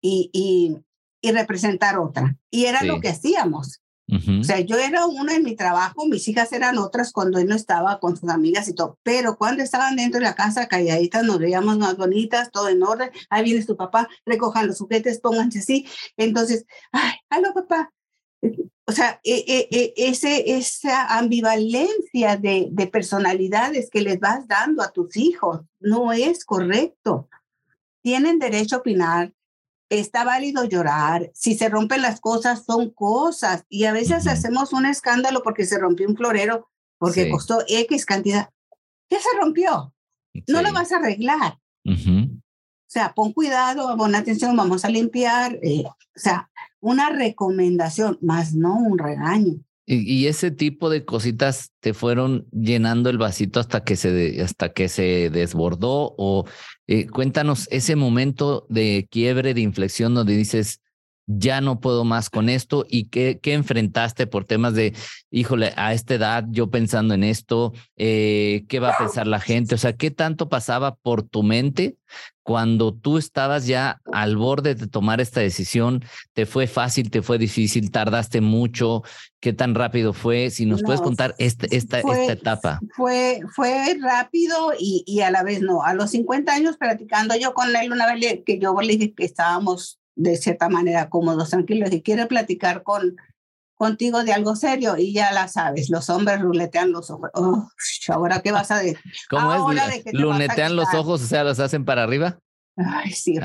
[0.00, 0.76] y, y,
[1.20, 2.38] y representar otra.
[2.50, 3.80] Y era lo que hacíamos.
[4.08, 7.56] O sea, yo era una en mi trabajo, mis hijas eran otras cuando él no
[7.56, 11.40] estaba con sus amigas y todo, pero cuando estaban dentro de la casa calladitas nos
[11.40, 15.88] veíamos más bonitas, todo en orden, ahí viene su papá, recojan los sujetes, pónganse así,
[16.16, 17.92] entonces, ay, aló papá.
[18.88, 24.84] O sea, e, e, e, ese, esa ambivalencia de, de personalidades que les vas dando
[24.84, 27.28] a tus hijos no es correcto.
[28.02, 29.32] Tienen derecho a opinar,
[29.88, 31.30] está válido llorar.
[31.34, 33.64] Si se rompen las cosas, son cosas.
[33.68, 36.68] Y a veces hacemos un escándalo porque se rompió un florero,
[36.98, 38.50] porque costó X cantidad.
[39.08, 39.94] ¿Qué se rompió?
[40.48, 41.58] No lo vas a arreglar.
[41.84, 45.58] O sea, pon cuidado, pon atención, vamos a limpiar.
[45.62, 49.60] Eh, o sea, una recomendación, más no un regaño.
[49.88, 54.88] Y, ese tipo de cositas te fueron llenando el vasito hasta que se, hasta que
[54.88, 56.44] se desbordó o
[56.88, 60.80] eh, cuéntanos ese momento de quiebre, de inflexión donde dices,
[61.26, 64.94] ya no puedo más con esto y qué, qué enfrentaste por temas de,
[65.30, 69.74] híjole, a esta edad yo pensando en esto, eh, qué va a pensar la gente,
[69.74, 71.96] o sea, qué tanto pasaba por tu mente
[72.44, 77.38] cuando tú estabas ya al borde de tomar esta decisión, te fue fácil, te fue
[77.38, 79.02] difícil, tardaste mucho,
[79.40, 82.80] qué tan rápido fue, si nos puedes contar esta, esta, esta etapa.
[82.94, 87.52] Fue, fue rápido y, y a la vez no, a los 50 años platicando yo
[87.52, 91.92] con él una vez que yo le dije que estábamos de cierta manera cómodos, tranquilos
[91.92, 93.16] y quiere platicar con
[93.76, 97.30] contigo de algo serio y ya la sabes, los hombres ruletean los ojos.
[98.08, 98.98] ahora qué vas a decir?
[99.28, 100.12] ¿Cómo es?
[100.12, 102.38] ¿Lunetean los ojos, o sea, los hacen para arriba?
[102.76, 103.38] Ay, sí,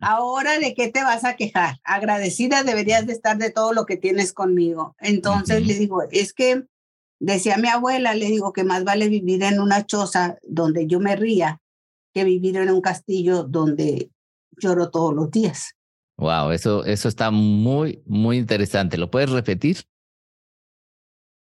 [0.00, 1.80] ahora de qué te vas a quejar?
[1.82, 4.94] Agradecida deberías de estar de todo lo que tienes conmigo.
[5.00, 6.64] Entonces le digo, es que
[7.18, 11.16] decía mi abuela, le digo que más vale vivir en una choza donde yo me
[11.16, 11.61] ría
[12.12, 14.10] que vivir en un castillo donde
[14.58, 15.74] lloro todos los días.
[16.18, 18.98] Wow, eso, eso está muy, muy interesante.
[18.98, 19.78] ¿Lo puedes repetir?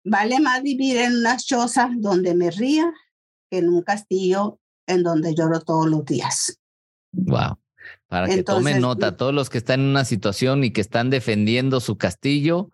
[0.04, 2.92] Vale más vivir en una choza donde me ría
[3.50, 6.58] que en un castillo en donde lloro todos los días.
[7.12, 7.58] Wow.
[8.08, 11.80] Para que tomen nota, todos los que están en una situación y que están defendiendo
[11.80, 12.70] su castillo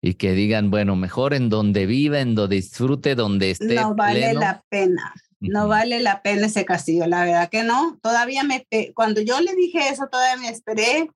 [0.00, 3.74] y que digan, bueno, mejor en donde viva, en donde disfrute, donde esté.
[3.74, 5.12] No vale la pena.
[5.48, 7.98] No vale la pena ese castillo, la verdad que no.
[8.02, 11.10] Todavía me, cuando yo le dije eso, todavía me esperé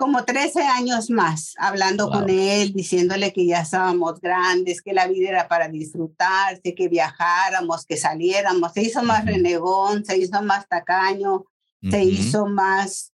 [0.00, 5.28] como 13 años más hablando con él, diciéndole que ya estábamos grandes, que la vida
[5.28, 8.72] era para disfrutarse, que viajáramos, que saliéramos.
[8.72, 11.44] Se hizo más renegón, se hizo más tacaño,
[11.82, 13.12] se hizo más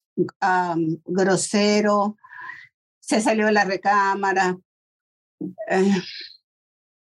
[1.07, 2.19] grosero,
[3.01, 4.59] se salió de la recámara.
[5.71, 6.03] Eh,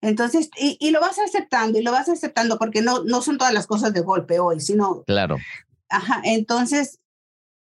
[0.05, 3.55] entonces, y, y, lo vas aceptando y lo vas aceptando porque no, no son todas
[3.55, 5.03] las cosas de golpe hoy, sino...
[5.05, 5.39] Claro.
[5.89, 7.01] Ajá, entonces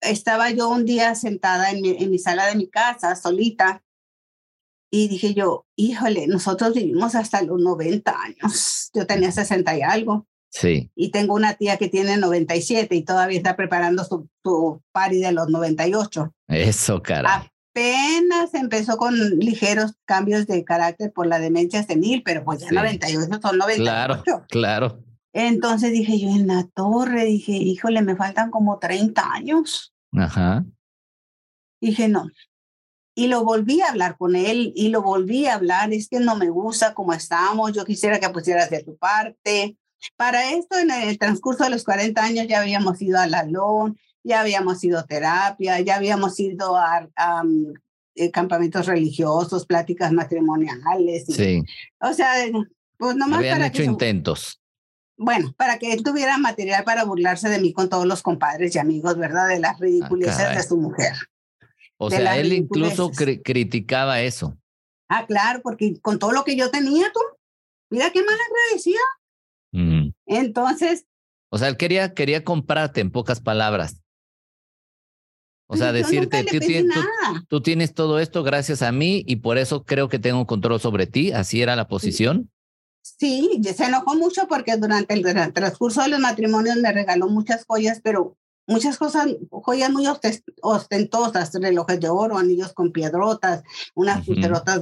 [0.02, 3.84] estaba yo un día sentada en mi, en mi sala de mi casa, solita,
[4.92, 8.90] y dije yo, híjole, nosotros vivimos hasta los 90 años.
[8.94, 10.28] Yo tenía 60 y algo.
[10.50, 10.92] Sí.
[10.96, 15.32] Y tengo una tía que tiene 97 y todavía está preparando su, su party de
[15.32, 16.34] los 98.
[16.48, 22.60] Eso, cara apenas empezó con ligeros cambios de carácter por la demencia senil, pero pues
[22.60, 23.84] ya 98 son 98.
[23.84, 25.04] Claro, claro.
[25.34, 29.94] Entonces dije yo en la torre, dije, híjole, me faltan como 30 años.
[30.12, 30.64] Ajá.
[31.82, 32.30] Dije, no.
[33.16, 36.36] Y lo volví a hablar con él y lo volví a hablar, es que no
[36.36, 39.78] me gusta cómo estamos, yo quisiera que pusieras de tu parte.
[40.16, 43.98] Para esto, en el transcurso de los 40 años ya habíamos ido a la LON,
[44.24, 47.08] ya habíamos ido a terapia, ya habíamos ido a,
[48.16, 51.26] eh, campamentos religiosos, pláticas matrimoniales.
[51.28, 51.62] sí.
[52.00, 52.32] O sea,
[52.98, 54.62] pues nomás Habían para hecho que, intentos.
[55.18, 58.80] bueno, para que él tuviera material para burlarse de mí con todos los compadres y
[58.80, 59.48] amigos, ¿verdad?
[59.48, 60.58] De las ridiculeces caray.
[60.58, 61.14] de su mujer.
[61.98, 63.40] O de sea, él incluso ridiculeces.
[63.40, 64.58] cri- criticaba eso.
[65.10, 67.20] Ah, claro, porque con todo lo que yo tenía, tú,
[67.90, 69.00] mira qué mal agradecida.
[69.72, 70.10] Mm.
[70.28, 71.06] Entonces,
[71.50, 74.02] O sea, él quería, quería comprarte en pocas palabras.
[75.68, 79.58] O sea, decirte, tú, tienes- tú- tú tienes todo esto gracias a mí y por
[79.58, 81.32] eso creo que tengo control sobre ti.
[81.32, 82.52] Así era la posición.
[83.02, 87.66] Sí, se enojó mucho porque durante el, el transcurso de los matrimonios me regaló muchas
[87.66, 90.06] joyas, pero muchas cosas, joyas muy
[90.62, 93.64] ostentosas, relojes de oro, anillos con piedrotas,
[93.96, 94.34] unas Ujú.
[94.34, 94.80] pulserotas.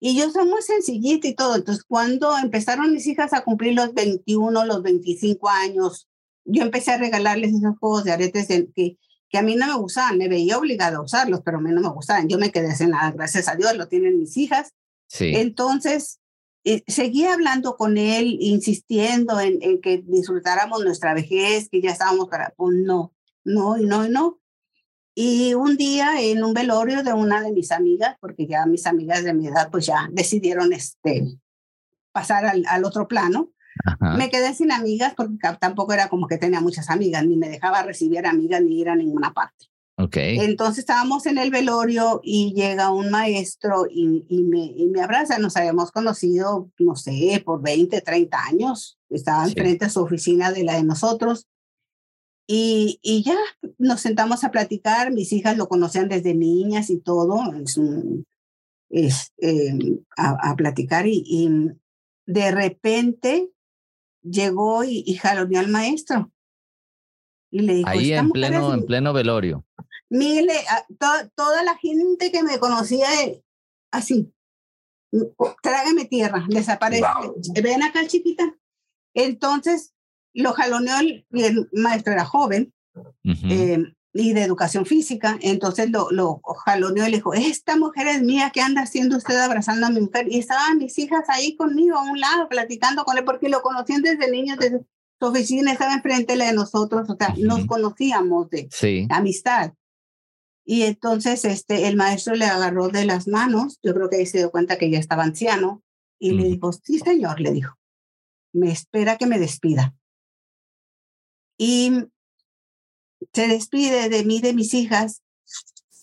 [0.00, 1.56] Y yo soy muy sencillita y todo.
[1.56, 6.08] Entonces, cuando empezaron mis hijas a cumplir los 21, los 25 años,
[6.44, 8.96] yo empecé a regalarles esos juegos de aretes que,
[9.28, 10.18] que a mí no me gustaban.
[10.18, 12.28] Me veía obligada a usarlos, pero a mí no me gustaban.
[12.28, 14.72] Yo me quedé sin nada, gracias a Dios, lo tienen mis hijas.
[15.06, 15.32] Sí.
[15.34, 16.20] Entonces,
[16.64, 22.28] eh, seguía hablando con él, insistiendo en, en que disfrutáramos nuestra vejez, que ya estábamos
[22.28, 23.14] para, pues no,
[23.44, 24.40] no, y no, y no.
[25.14, 29.24] Y un día en un velorio de una de mis amigas, porque ya mis amigas
[29.24, 31.24] de mi edad pues ya decidieron este,
[32.12, 33.50] pasar al, al otro plano,
[33.84, 34.16] Ajá.
[34.16, 37.82] me quedé sin amigas porque tampoco era como que tenía muchas amigas, ni me dejaba
[37.82, 39.66] recibir amigas ni ir a ninguna parte.
[40.00, 40.16] Ok.
[40.16, 45.38] Entonces estábamos en el velorio y llega un maestro y, y me, y me abraza.
[45.38, 48.96] Nos habíamos conocido, no sé, por 20, 30 años.
[49.10, 49.54] Estaba Sí.
[49.56, 51.46] enfrente a su oficina de la de nosotros.
[52.46, 53.36] Y, y ya
[53.76, 55.12] nos sentamos a platicar.
[55.12, 57.52] Mis hijas lo conocían desde niñas y todo.
[57.54, 58.24] Es un-
[58.90, 61.50] es, eh, a, a platicar y
[62.26, 63.50] de repente
[64.22, 66.30] llegó y, y jaloneó al maestro.
[67.50, 69.64] Y le dijo, Ahí "Esta en pleno, en pleno velorio.
[70.10, 73.42] Mire, a- to- toda la gente que me conocía eh,
[73.90, 74.32] así,
[75.12, 75.22] mm,
[75.62, 77.04] trágame tierra, desaparece.
[77.62, 78.54] Ven acá, chiquita.
[79.14, 79.94] Entonces,
[80.34, 82.72] lo jaloneó, el, y el maestro era joven
[83.50, 83.78] eh,
[84.12, 88.50] y de educación física, entonces lo, lo jaloneó y le dijo, esta mujer es mía,
[88.52, 90.26] ¿qué anda haciendo usted abrazando a mi mujer?
[90.30, 94.02] Y estaban mis hijas ahí conmigo a un lado, platicando con él, porque lo conocían
[94.02, 94.80] desde niños, desde
[95.20, 97.66] su oficina, estaba enfrente de la de nosotros, o sea, nos Ujú.
[97.66, 99.06] conocíamos de, Sí.
[99.10, 99.74] amistad.
[100.64, 104.38] Y entonces este, el maestro le agarró de las manos, yo creo que ahí se
[104.38, 105.82] dio cuenta que ya estaba anciano,
[106.18, 106.50] y le Ujú.
[106.52, 107.76] dijo, sí, señor, le dijo,
[108.52, 109.94] me espera que me despida.
[111.58, 112.06] Y
[113.32, 115.22] se despide de mí, de mis hijas,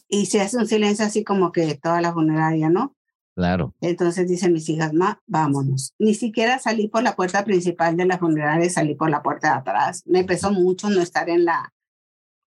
[0.08, 2.96] y se hace un silencio así como que toda la funeraria, ¿no?
[3.36, 3.74] Claro.
[3.82, 5.94] Entonces dicen mis hijas, ma, vámonos.
[6.00, 9.58] Ni siquiera salí por la puerta principal de la funeraria, salí por la puerta de
[9.60, 10.04] atrás.
[10.06, 11.74] Me pesó mucho no estar en la,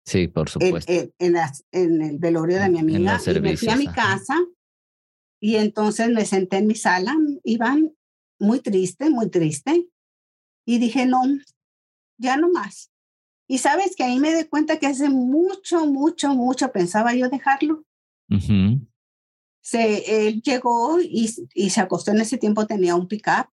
[0.04, 0.92] Sí, por supuesto.
[0.92, 3.94] en, en las- en el velorio de mi amiga y me fui a mi ajá.
[3.94, 4.36] casa
[5.40, 7.92] y entonces me senté en mi sala, Iván,
[8.38, 9.88] muy triste, muy triste,
[10.64, 11.22] y dije, no,
[12.18, 12.90] ya no más.
[13.48, 17.84] Y sabes que ahí me di cuenta que hace mucho, mucho, mucho pensaba yo dejarlo.
[18.30, 18.80] Ujú.
[19.62, 23.48] Se, él llegó y, y se acostó en ese tiempo, tenía un pick-up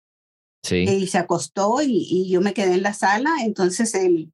[0.65, 0.77] Sí.
[0.85, 3.31] y se acostó y, y yo me quedé en la sala.
[3.45, 4.33] Entonces, él,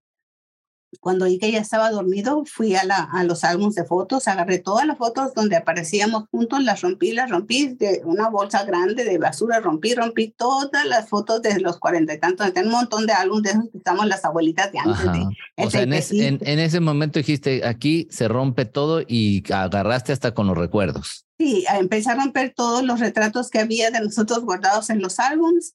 [1.00, 4.58] cuando vi que ya estaba dormido, fui a, la, a los álbumes de fotos, agarré
[4.58, 9.18] todas las fotos donde aparecíamos juntos, las rompí, las rompí de una bolsa grande de
[9.18, 12.52] basura, rompí, rompí todas las fotos de los cuarenta y tantos.
[12.54, 15.04] Tengo un montón de álbumes de esos que estamos las abuelitas de antes.
[15.12, 15.64] de-.
[15.64, 20.12] O sea, en, ese- en, en ese momento dijiste, aquí se rompe todo y agarraste
[20.12, 21.26] hasta con los recuerdos.
[21.38, 25.74] Sí, empecé a romper todos los retratos que había de nosotros guardados en los álbums.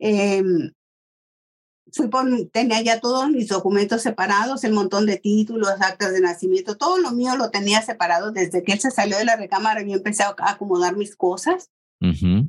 [0.00, 0.72] Em,
[1.92, 6.76] fui por, tenía ya todos mis documentos separados, el montón de títulos, actas de nacimiento,
[6.76, 9.82] todo lo mío lo tenía separado desde que él se salió de la recámara.
[9.82, 11.70] Yo empecé a acomodar mis cosas
[12.00, 12.48] Ujú.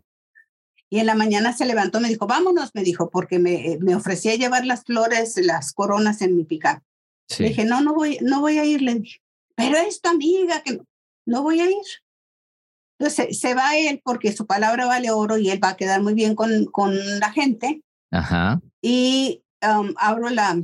[0.90, 4.36] y en la mañana se levantó, me dijo, vámonos, me dijo, porque me, me ofrecía
[4.36, 6.82] llevar las flores, las coronas en mi pickup.
[7.28, 7.44] Sí.
[7.44, 9.22] Le dije, no, no voy, no voy a ir, le dije,
[9.56, 10.86] pero es tu amiga, que no,
[11.26, 11.86] no voy a ir.
[13.00, 16.14] Entonces se va él porque su palabra vale oro y él va a quedar muy
[16.14, 17.82] bien con, con la gente.
[18.12, 18.62] Ajá.
[18.82, 20.60] Y um, abro la,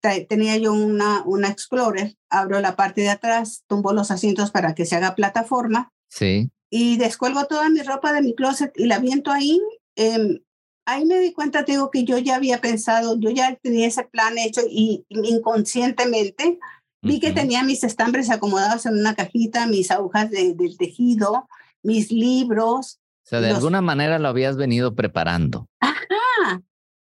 [0.00, 4.74] te- tenía yo una, una Explorer, abro la parte de atrás, tumbo los asientos para
[4.74, 6.50] que se haga plataforma Sí.
[6.70, 9.60] y descuelgo toda mi ropa de mi closet y la viento ahí.
[9.96, 10.40] em,
[10.86, 14.04] ahí me di cuenta, te digo, que yo ya había pensado, yo ya tenía ese
[14.04, 16.58] plan hecho y inconscientemente
[17.02, 21.48] vi que tenía mis estambres acomodados en una cajita, mis agujas de, del tejido,
[21.82, 22.98] mis libros.
[23.24, 25.68] O sea, de los- alguna manera lo habías venido preparando.
[25.80, 26.62] Ajá.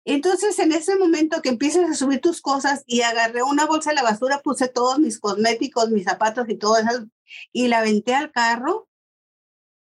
[0.09, 3.97] Entonces, en ese momento que empiezas a subir tus cosas y agarré una bolsa de
[3.97, 7.07] la basura, puse todos mis cosméticos, mis zapatos y todo eso,
[7.51, 8.87] y la aventé al carro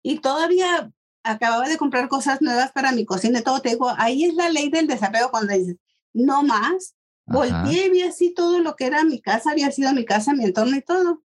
[0.03, 0.91] y todavía
[1.23, 3.63] acababa de comprar cosas nuevas para mi cocina y todo.
[3.63, 5.77] Te digo, ahí es la ley del desapego cuando dices,
[6.13, 6.97] no más.
[7.27, 10.45] Volteé y vi así todo lo que era mi casa, había sido mi casa, mi
[10.45, 11.23] entorno y todo.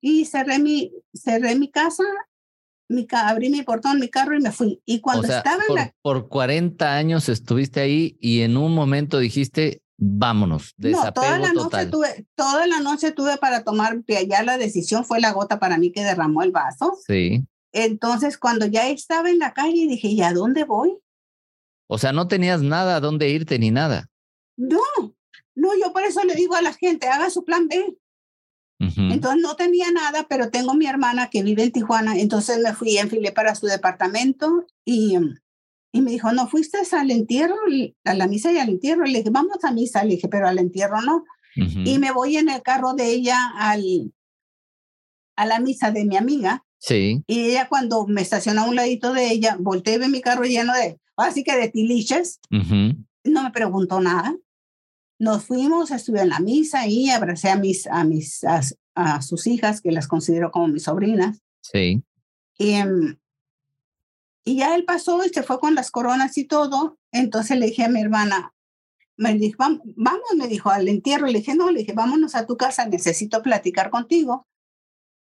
[0.00, 2.04] Y cerré mi, cerré mi casa,
[2.88, 4.80] mi, abrí mi portón, mi carro y me fui.
[4.84, 5.94] Y cuando estaba en la...
[6.02, 11.52] Por 40 años estuviste ahí y en un momento dijiste, vámonos, desapego no, toda la
[11.52, 11.90] total.
[11.90, 15.78] Noche tuve, toda la noche tuve para tomar, ya la decisión fue la gota para
[15.78, 16.98] mí que derramó el vaso.
[17.06, 17.44] Sí.
[17.72, 20.96] Entonces, cuando ya estaba en la calle, dije, ¿y a dónde voy?
[21.88, 24.08] O sea, no tenías nada a dónde irte ni nada.
[24.56, 24.80] No,
[25.54, 27.96] no, yo por eso le digo a la gente, haga su plan B.
[28.96, 32.98] Entonces no tenía nada, pero tengo mi hermana que vive en Tijuana, entonces me fui,
[32.98, 35.16] enfilé para su departamento y,
[35.92, 37.56] y me dijo, ¿no fuiste al entierro,
[38.04, 39.04] a la misa y al entierro?
[39.04, 41.24] Le dije, vamos a misa, le dije, pero al entierro no.
[41.56, 44.12] Y me voy en el carro de ella al,
[45.36, 46.64] a la misa de mi amiga.
[46.78, 47.22] Sí.
[47.26, 50.44] Y ella cuando me estaciona a un ladito de ella, volteé y ve mi carro
[50.44, 52.40] lleno de, así que de tiliches.
[52.50, 54.36] No me preguntó nada.
[55.18, 59.80] Nos fuimos, estuve en la misa y abracé a mis, a mis, a, sus hijas,
[59.80, 61.40] que las considero como mis sobrinas.
[61.62, 62.02] Sí.
[62.58, 63.16] Y, em,
[64.44, 66.98] y ya él pasó y se fue con las coronas y todo.
[67.12, 68.52] Entonces le dije a mi hermana,
[69.16, 71.26] me dijo, vamos, me dijo, al entierro.
[71.26, 74.46] Le dije, no, le dije, vámonos a tu casa, necesito platicar contigo.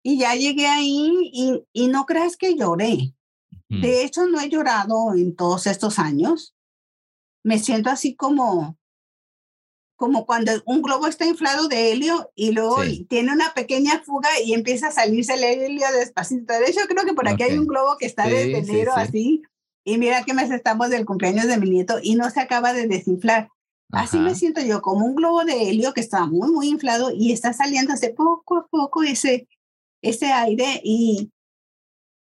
[0.03, 3.13] Y ya llegué ahí y, y no creas que lloré.
[3.69, 6.55] De hecho, no he llorado en todos estos años.
[7.43, 8.77] Me siento así como,
[9.97, 12.77] como cuando un globo está inflado de helio y luego
[13.09, 16.53] tiene una pequeña fuga y empieza a salirse el helio despacito.
[16.53, 19.41] De hecho, creo que por aquí hay un globo que está desde enero así.
[19.83, 22.87] Y mira que mes estamos del cumpleaños de mi nieto y no se acaba de
[22.87, 23.49] desinflar.
[23.91, 27.31] Así me siento yo, como un globo de helio que está muy, muy inflado y
[27.31, 29.47] está saliéndose poco a poco ese,
[30.01, 30.81] ese aire.
[30.83, 31.31] Y,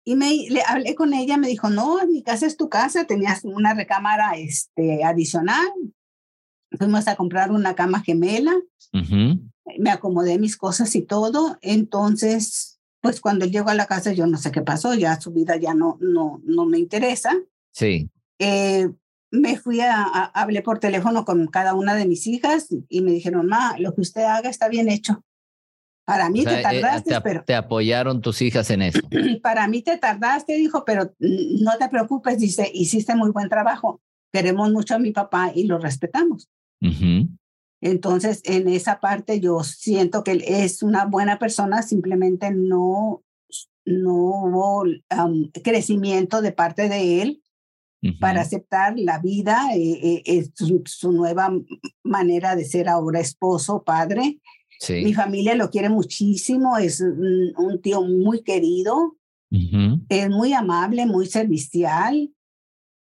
[0.04, 3.44] y me le hablé con ella, me dijo, no, mi casa es tu casa, tenías
[3.44, 5.72] una recámara este, adicional,
[6.78, 8.52] Fuimos a comprar una cama gemela,
[9.78, 11.58] me acomodé mis cosas y todo.
[11.62, 15.56] Entonces, pues cuando llego a la casa yo no sé qué pasó, ya su vida
[15.56, 17.36] ya no, no, no me interesa.
[17.72, 18.08] Sí.
[18.38, 18.88] Eh,
[19.30, 23.46] me fui a, hablé por teléfono con cada una de mis hijas y me dijeron,
[23.46, 25.24] ma, lo que usted haga está bien hecho.
[26.04, 27.44] Para mí te eh, tardaste, te, pero...
[27.44, 29.00] Te apoyaron tus hijas en eso.
[29.42, 34.00] Para mí te tardaste, dijo, pero no te preocupes, dice, hiciste muy buen trabajo.
[34.32, 36.48] Queremos mucho a mi papá y lo respetamos.
[37.80, 43.22] Entonces, en esa parte yo siento que él es una buena persona, simplemente no,
[43.84, 44.84] no hubo
[45.62, 47.42] crecimiento de parte de él
[48.20, 51.50] para aceptar la vida, eh, eh, su, nueva
[52.02, 54.40] manera de ser ahora esposo, padre.
[54.88, 59.16] Mi familia lo quiere muchísimo, es un, tío muy querido,
[59.50, 62.33] es muy amable, muy servicial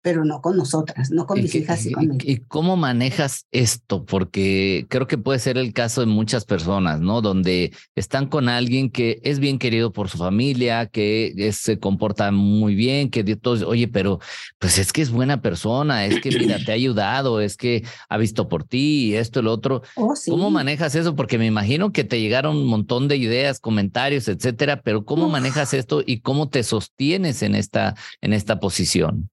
[0.05, 1.93] pero no con nosotras, no con mis hijas y.
[2.21, 4.05] ¿Y cómo manejas esto?
[4.05, 7.21] Porque creo que puede ser el caso de muchas personas, ¿no?
[7.21, 12.75] Donde están con alguien que es bien querido por su familia, que se comporta muy
[12.75, 14.19] bien, que todos, oye, pero
[14.59, 18.17] pues es que es buena persona, es que mira, te ha ayudado, es que ha
[18.19, 19.81] visto por ti esto lo otro.
[19.95, 21.15] Oh, ¿Cómo manejas eso?
[21.15, 25.73] Porque me imagino que te llegaron un montón de ideas, comentarios, etcétera, pero ¿cómo manejas
[25.73, 29.31] esto y cómo te sostienes en esta, en esta posición?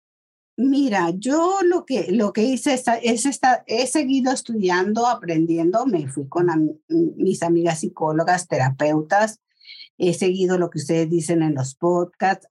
[0.57, 6.09] Mira, yo lo que, lo que hice es, es esta, he seguido estudiando, aprendiendo, me
[6.09, 9.41] fui con mis amigas psicólogas, terapeutas,
[9.97, 12.47] he seguido lo que ustedes dicen en los podcasts,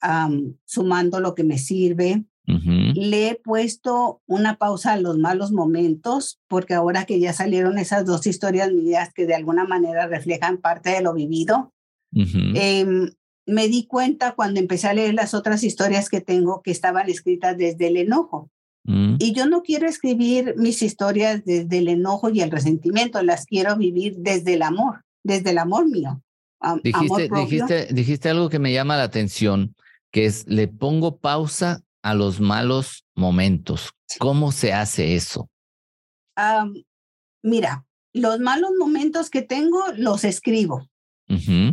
[0.65, 2.25] sumando lo que me sirve.
[2.45, 8.05] Le he puesto una pausa a los malos momentos, porque ahora que ya salieron esas
[8.05, 11.73] dos historias mías que de alguna manera reflejan parte de lo vivido,
[13.45, 17.57] me di cuenta cuando empecé a leer las otras historias que tengo que estaban escritas
[17.57, 18.49] desde el enojo.
[18.83, 19.15] Mm.
[19.19, 23.75] Y yo no quiero escribir mis historias desde el enojo y el resentimiento, las quiero
[23.77, 26.21] vivir desde el amor, desde el amor mío.
[26.83, 29.75] dijiste, dijiste, dijiste algo que me llama la atención,
[30.11, 33.91] que es le pongo pausa a los malos momentos.
[34.19, 35.47] ¿Cómo se hace eso?
[37.43, 40.89] mira, los malos momentos que tengo los escribo.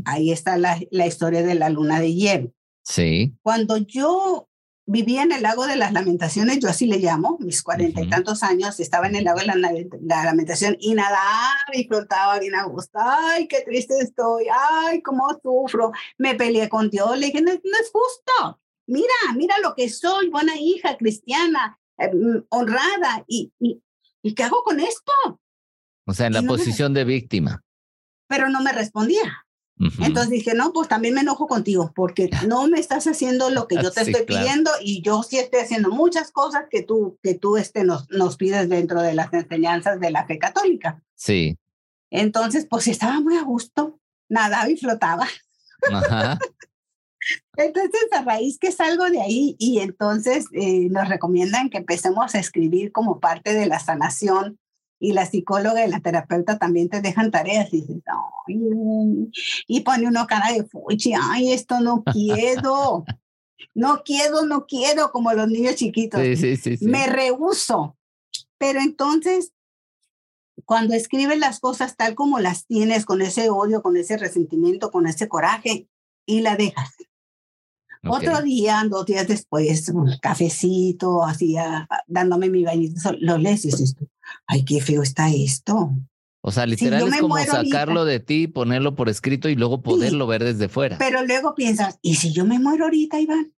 [0.05, 2.53] Ahí está la, la, historia de la luna de hielo.
[2.83, 3.35] Sí.
[3.43, 4.49] Cuando yo
[4.89, 8.43] vivía en el lago de las lamentaciones, yo así le llamo, mis cuarenta y tantos
[8.43, 12.65] años, estaba en el lago de la, la, lamentación y nadaba y flotaba bien a
[12.65, 12.99] gusto.
[12.99, 14.47] Ay, qué triste estoy.
[14.51, 15.93] Ay, cómo sufro.
[16.17, 17.19] Me peleé con Dios.
[17.19, 17.61] Le dije, no, es
[17.93, 18.61] justo.
[18.87, 23.25] Mira, mira lo que soy, buena hija, cristiana, eh, mm, honrada.
[23.27, 23.83] ¿Y, y,
[24.23, 25.13] ¿Y qué hago con esto?
[26.07, 27.63] O sea, en la posición de víctima.
[28.27, 29.47] Pero no me respondía.
[30.01, 33.77] Entonces dije, no, pues también me enojo contigo porque no me estás haciendo lo que
[33.77, 37.57] yo te estoy pidiendo y yo sí estoy haciendo muchas cosas que tú, que tú
[37.57, 41.03] este, nos, nos pides dentro de las enseñanzas de la fe católica.
[41.15, 41.57] Sí.
[42.11, 43.99] Entonces, pues estaba muy a gusto,
[44.29, 45.27] nadaba y flotaba.
[45.93, 46.39] Ajá.
[47.57, 52.39] Entonces, a raíz que salgo de ahí y entonces eh, nos recomiendan que empecemos a
[52.39, 54.59] escribir como parte de la sanación
[55.01, 58.03] y la psicóloga y la terapeuta también te dejan tareas y dices,
[58.49, 63.05] y pone uno cara de fuchi, ay, esto no quiero,
[63.75, 66.21] no quiero, no quiero, como los niños chiquitos.
[66.21, 67.97] Sí, sí, sí, Me rehuso.
[68.59, 69.53] Pero entonces,
[70.65, 75.07] cuando escribes las cosas tal como las tienes, con ese odio, con ese resentimiento, con
[75.07, 75.89] ese coraje,
[76.27, 76.91] y la dejas.
[78.07, 81.57] Otro día, dos días después, un cafecito, así,
[82.07, 83.97] dándome mi bañito, lo lees y dices,
[84.47, 85.93] ay, qué feo está esto.
[86.41, 90.45] O sea, literal es como sacarlo de ti, ponerlo por escrito y luego poderlo ver
[90.45, 90.97] desde fuera.
[90.99, 93.53] Pero luego piensas, ¿y si yo me muero ahorita, Iván?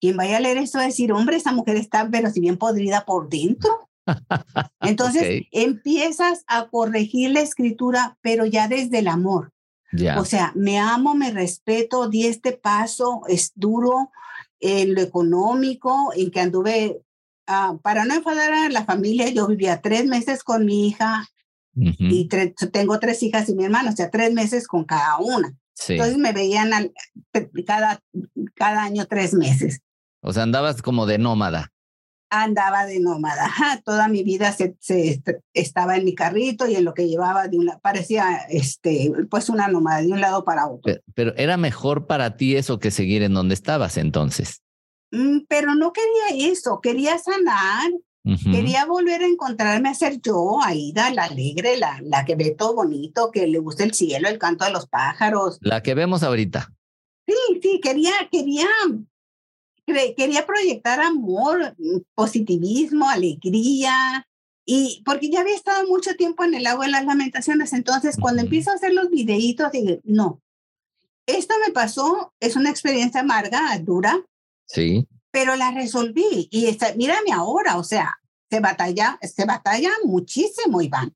[0.00, 2.56] Quien vaya a leer esto va a decir, hombre, esa mujer está, pero si bien
[2.56, 3.88] podrida por dentro.
[4.80, 9.52] Entonces empiezas a corregir la escritura, pero ya desde el amor.
[10.18, 14.10] O sea, me amo, me respeto, di este paso, es duro
[14.60, 17.02] en lo económico, en que anduve,
[17.46, 21.28] ah, para no enfadar a la familia, yo vivía tres meses con mi hija
[21.74, 22.28] y
[22.72, 25.54] tengo tres hijas y mi hermano, o sea, tres meses con cada una.
[25.88, 26.92] Entonces me veían
[27.66, 28.00] cada,
[28.54, 29.80] cada año tres meses.
[30.22, 31.72] O sea, andabas como de nómada
[32.30, 33.50] andaba de nómada.
[33.84, 34.76] Toda mi vida se,
[35.52, 39.68] estaba en mi carrito y en lo que llevaba de una, parecía este, pues una
[39.68, 40.94] nómada de un lado para otro.
[41.14, 44.62] Pero, era mejor para ti eso que seguir en donde estabas entonces.
[45.10, 47.90] Mm, pero no quería eso, quería sanar.
[48.22, 52.74] Quería volver a encontrarme a ser yo, Aida, la alegre, la, la que ve todo
[52.74, 55.58] bonito, que le gusta el cielo, el canto de los pájaros.
[55.62, 56.70] La que vemos ahorita.
[57.26, 58.68] Sí, sí, quería, quería
[60.16, 61.74] quería proyectar amor,
[62.14, 64.26] positivismo, alegría,
[64.64, 68.42] y porque ya había estado mucho tiempo en el agua de las lamentaciones, entonces cuando
[68.42, 70.40] empiezo a hacer los videitos, dije, no,
[71.26, 74.24] esto me pasó, es una experiencia amarga, dura.
[74.66, 75.06] Sí.
[75.30, 78.20] Pero la resolví y está, mírame ahora, o sea,
[78.50, 81.14] se batalla, se batalla muchísimo, Iván,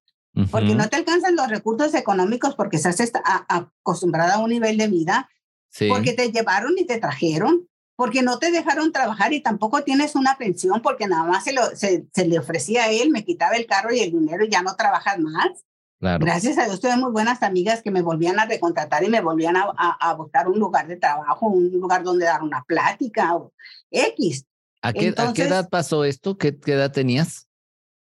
[0.51, 3.01] porque no te alcanzan los recursos económicos porque estás
[3.49, 5.29] acostumbrada a un nivel de vida,
[5.69, 5.89] sí.
[5.89, 10.37] porque te llevaron y te trajeron, porque no te dejaron trabajar y tampoco tienes una
[10.37, 13.93] pensión porque nada más se, lo, se, le ofrecía a él, me quitaba el carro
[13.93, 15.65] y el dinero y ya no trabajas más.
[16.01, 19.57] Gracias a Dios tuve muy buenas amigas que me volvían a recontratar y me volvían
[19.57, 23.55] a, a, buscar un lugar de trabajo, un lugar donde dar una plática o
[23.95, 24.45] X.
[24.83, 26.37] ¿A qué, ¿a qué edad pasó esto?
[26.37, 27.49] ¿Qué, ¿Qué, edad tenías?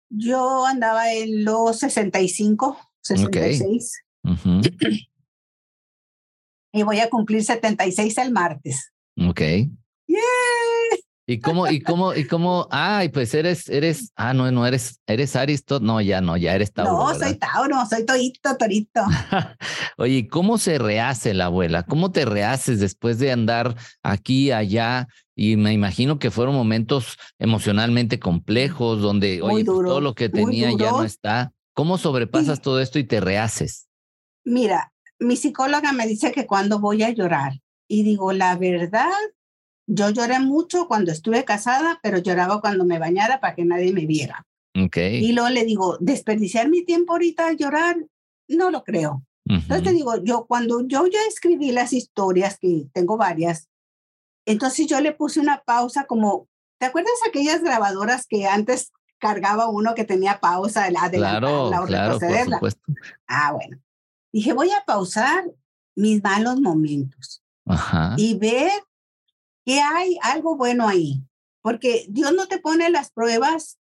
[0.10, 4.04] Yo andaba en los 65, 66.
[6.74, 8.92] Y voy a cumplir 76 el martes.
[9.18, 9.42] Ok.
[11.26, 15.38] ¿Y cómo, y cómo, y cómo, ay, pues eres, eres, ah, no, no eres, eres
[15.38, 16.92] Aristot, no, ya no, ya eres Tauro.
[16.92, 19.02] No, soy Tauro, soy Torito, Torito.
[19.98, 21.84] Oye, ¿cómo se rehace la abuela?
[21.84, 25.08] ¿Cómo te rehaces después de andar aquí, allá?
[25.34, 30.72] Y me imagino que fueron momentos emocionalmente complejos, donde, oye, pues, todo lo que tenía
[30.78, 31.54] ya no está.
[31.74, 33.88] ¿Cómo sobrepasas todo esto y te rehaces?
[34.44, 39.10] Mira, mi psicóloga me dice que cuando voy a llorar, y digo, la verdad,
[39.88, 44.06] yo lloré mucho cuando estuve casada, pero lloraba cuando me bañara para que nadie me
[44.06, 44.46] viera.
[44.76, 45.24] Okay.
[45.24, 47.98] Y luego le digo, desperdiciar mi tiempo ahorita a llorar,
[48.48, 49.24] no lo creo.
[49.46, 53.68] Entonces te digo, yo cuando yo ya escribí las historias, que tengo varias,
[54.46, 56.48] entonces yo le puse una pausa como,
[56.80, 62.62] ¿te acuerdas aquellas grabadoras que antes cargaba uno que tenía pausa, adelantarla o claro, retrocederla?
[63.28, 63.78] Ah, bueno.
[64.32, 65.44] Dije, voy a pausar
[65.96, 67.44] mis malos momentos
[68.18, 68.72] y ver
[69.66, 71.22] que hay algo bueno ahí.
[71.62, 73.80] Porque Dios no te pone las pruebas,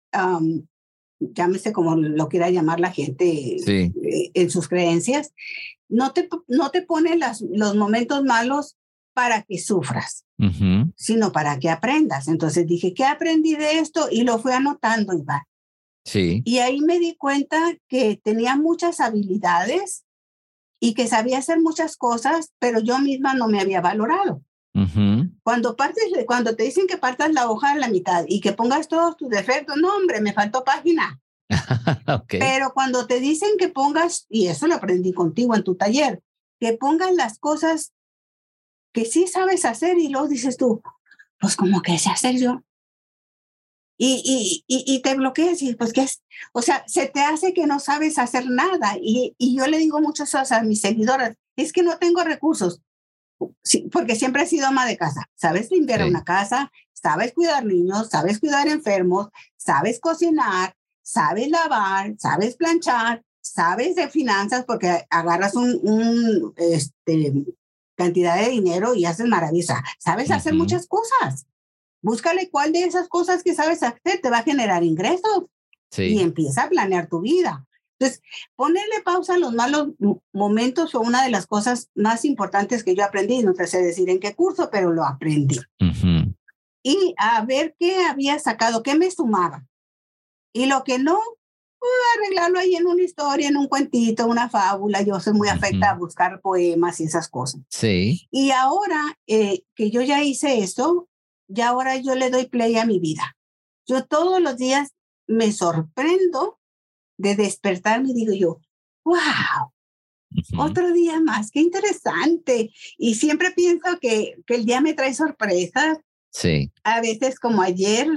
[1.19, 5.33] llámese como lo quiera llamar la gente eh, en sus creencias,
[5.89, 8.77] no te, no te pone las, los momentos malos
[9.15, 10.25] para que sufras,
[10.97, 12.29] sino para que aprendas.
[12.29, 14.09] Entonces dije, ¿qué aprendí de esto?
[14.11, 15.43] Y lo fui anotando, Iván.
[16.05, 16.43] Sí.
[16.45, 17.59] Y ahí me di cuenta
[17.89, 20.05] que tenía muchas habilidades
[20.81, 24.43] y que sabía hacer muchas cosas, pero yo misma no me había valorado.
[25.43, 28.89] Cuando partes, cuando te dicen que partas la hoja a la mitad y que pongas
[28.89, 31.21] todos tus defectos, no, hombre, me faltó página.
[32.29, 36.23] Pero cuando te dicen que pongas, y eso lo aprendí contigo en tu taller,
[36.59, 37.93] que pongas las cosas
[38.93, 40.83] que sí sabes hacer y luego dices tú,
[41.39, 42.63] pues como que sé hacer yo
[44.05, 47.67] y, y, y, te bloqueas y pues qué es, o sea, se te hace que
[47.67, 51.73] no sabes hacer nada y, y yo le digo muchas cosas a mis seguidoras, es
[51.73, 52.81] que no tengo recursos.
[53.63, 55.29] Sí, porque siempre he sido ama de casa.
[55.35, 62.57] Sabes limpiar una casa, sabes cuidar niños, sabes cuidar enfermos, sabes cocinar, sabes lavar, sabes
[62.57, 67.33] planchar, sabes de finanzas porque agarras un, un este,
[67.97, 69.81] cantidad de dinero y haces maravillas.
[69.99, 71.47] Sabes hacer muchas cosas.
[72.01, 75.47] Búscale cuál de esas cosas que sabes hacer te va a generar ingresos.
[75.97, 77.67] Y empieza a planear tu vida.
[78.03, 78.23] Entonces,
[78.57, 79.91] ponerle pausa a los malos
[80.33, 83.43] momentos fue una de las cosas más importantes que yo aprendí.
[83.43, 85.61] No te sé decir en qué curso, pero lo aprendí.
[86.83, 89.65] Y a ver qué había sacado, qué me sumaba.
[90.53, 91.17] Y lo que no,
[91.79, 95.03] pues, arreglarlo ahí en una historia, en un cuentito, una fábula.
[95.03, 97.61] Yo soy muy afecta a buscar poemas y esas cosas.
[97.69, 98.27] Sí.
[98.33, 101.09] Y ahora eh, que yo ya hice eso,
[101.47, 103.37] ya ahora yo le doy play a mi vida.
[103.87, 104.91] Yo todos los días
[105.29, 106.59] me sorprendo
[107.23, 108.61] de despertarme digo yo,
[109.05, 109.73] wow,
[110.59, 112.71] otro día más, qué interesante.
[112.99, 115.99] Y siempre pienso que, que el día me trae sorpresas.
[116.31, 116.73] Sí.
[116.85, 118.09] A veces como ayer,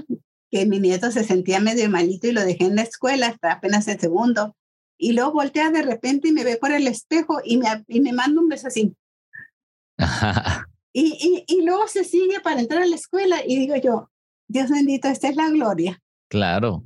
[0.50, 3.88] que mi nieto se sentía medio malito y lo dejé en la escuela hasta apenas
[3.88, 4.56] el segundo.
[4.98, 8.14] Y luego voltea de repente y me ve por el espejo y me, y me
[8.14, 8.96] manda un beso así.
[10.94, 14.10] y, y, y luego se sigue para entrar a la escuela y digo yo,
[14.48, 16.02] Dios bendito, esta es la gloria.
[16.30, 16.84] Claro.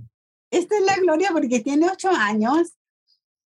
[0.51, 2.73] Esta es la gloria porque tiene ocho años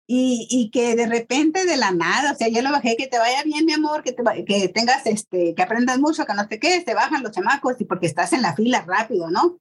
[0.08, 3.18] y, y, que de repente de la nada, o sea, yo lo bajé, que te
[3.18, 6.60] vaya bien, mi amor, que, te, que tengas, este, que aprendas mucho, que no sé
[6.60, 9.60] qué, te bajan los chamacos y porque estás en la fila rápido, ¿no?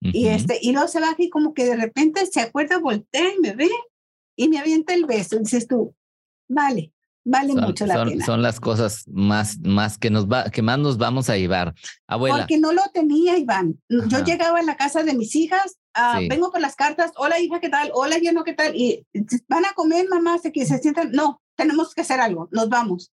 [0.00, 3.40] Y este, y luego se baja y como que de repente se acuerda, voltea y
[3.40, 3.70] me ve
[4.34, 5.36] y me avienta el beso.
[5.36, 5.94] Y dices tú,
[6.48, 6.92] vale,
[7.24, 8.26] vale mucho la pena.
[8.26, 11.74] Son las cosas más, más que nos va, que más nos vamos a llevar.
[12.08, 12.38] Abuela.
[12.38, 13.80] Porque no lo tenía, Iván.
[13.88, 17.60] Yo llegaba a la casa de mis hijas, ah, vengo con las cartas, hola hija,
[17.60, 17.90] ¿qué tal?
[17.94, 18.74] Hola, lleno, ¿qué tal?
[18.74, 19.06] Y
[19.48, 21.12] van a comer, mamá, se, se sientan.
[21.12, 23.12] No, tenemos que hacer algo, nos vamos.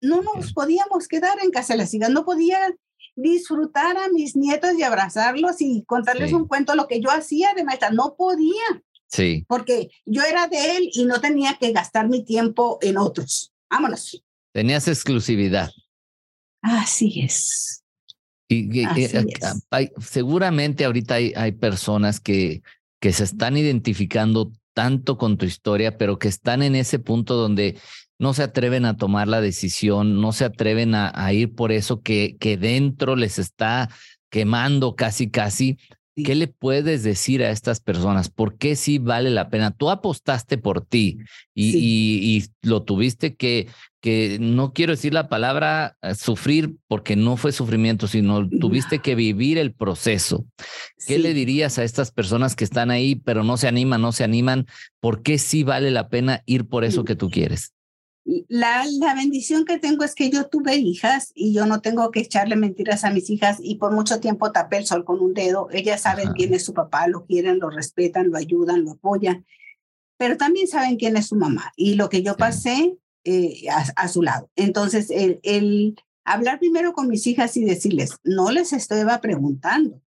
[0.00, 2.58] No nos podíamos quedar en casa de las hijas, no podía
[3.14, 7.64] disfrutar a mis nietos y abrazarlos y contarles un cuento, lo que yo hacía de
[7.64, 8.82] maestra, no podía.
[9.08, 9.44] Sí.
[9.48, 13.52] Porque yo era de él y no tenía que gastar mi tiempo en otros.
[13.70, 14.22] Vámonos.
[14.52, 15.70] Tenías exclusividad.
[16.62, 17.84] Así es.
[18.48, 18.86] Y,
[20.00, 22.62] seguramente ahorita hay, hay personas que,
[23.00, 27.76] que se están identificando tanto con tu historia, pero que están en ese punto donde
[28.18, 32.36] no se atreven a tomar la decisión, no se atreven a, ir por eso que,
[32.38, 33.88] que dentro les está
[34.30, 35.78] quemando casi, casi.
[36.16, 38.28] ¿Qué le puedes decir a estas personas?
[38.28, 39.70] ¿Por qué sí vale la pena?
[39.70, 41.18] Tú apostaste por ti
[41.54, 43.68] y, y, lo tuviste que,
[44.00, 49.14] que, no quiero decir la palabra eh, sufrir porque no fue sufrimiento, sino tuviste que
[49.14, 50.46] vivir el proceso.
[51.06, 54.24] ¿Qué le dirías a estas personas que están ahí, pero no se animan, no se
[54.24, 54.66] animan?
[55.00, 57.72] ¿Por qué sí vale la pena ir por eso que tú quieres?
[58.48, 62.20] la, la, bendición que tengo es que yo tuve hijas y yo no tengo que
[62.20, 65.68] echarle mentiras a mis hijas y por mucho tiempo tapé el sol con un dedo.
[65.72, 69.46] Ellas saben quién es su papá, lo quieren, lo respetan, lo ayudan, lo apoyan,
[70.18, 72.98] pero también saben quién es su mamá y lo que yo pasé
[73.28, 74.50] eh, a, su lado.
[74.56, 80.00] Entonces, el, el, hablar primero con mis hijas y decirles, no les estaba preguntando.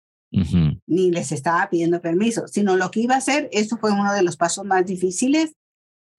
[0.87, 4.23] Ni les estaba pidiendo permiso, sino lo que iba a hacer, eso fue uno de
[4.23, 5.55] los pasos más difíciles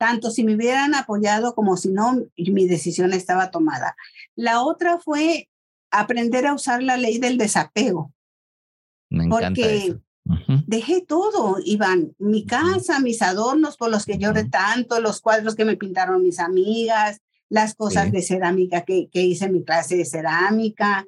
[0.02, 3.96] tanto si me hubieran apoyado como si no, mi decisión estaba tomada.
[4.36, 5.48] La otra fue
[5.92, 8.12] aprender a usar la ley del desapego.
[9.12, 10.00] Me encanta porque
[10.68, 15.66] dejé todo, Iván, mi casa, mis adornos por los que lloré tanto, los cuadros que
[15.66, 20.06] me pintaron mis amigas, las cosas de cerámica que, que hice en mi clase de
[20.06, 21.06] cerámica.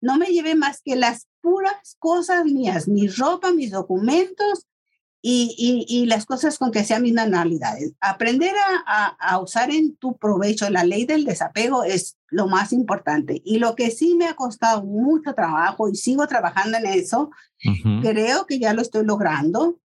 [0.00, 4.66] No me llevé más que las puras cosas mías, mi ropa, mis documentos
[5.24, 7.92] y, y, las cosas con que sean mis manualidades.
[8.00, 8.52] Aprender
[8.86, 13.40] a, a, usar en tu provecho la ley del desapego es lo más importante.
[13.44, 17.30] Y lo que sí me ha costado mucho trabajo y sigo trabajando en eso,
[18.02, 19.78] creo que ya lo estoy logrando,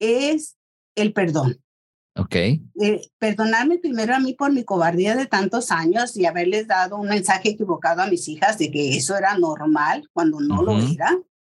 [0.00, 0.56] es
[0.96, 1.60] el perdón.
[2.16, 2.34] Ok.
[2.34, 7.08] Eh, perdonarme primero a mí por mi cobardía de tantos años y haberles dado un
[7.08, 11.16] mensaje equivocado a mis hijas de que eso era normal cuando no lo era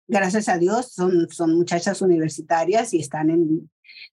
[0.09, 3.70] gracias a Dios, son, son muchachas universitarias y están en,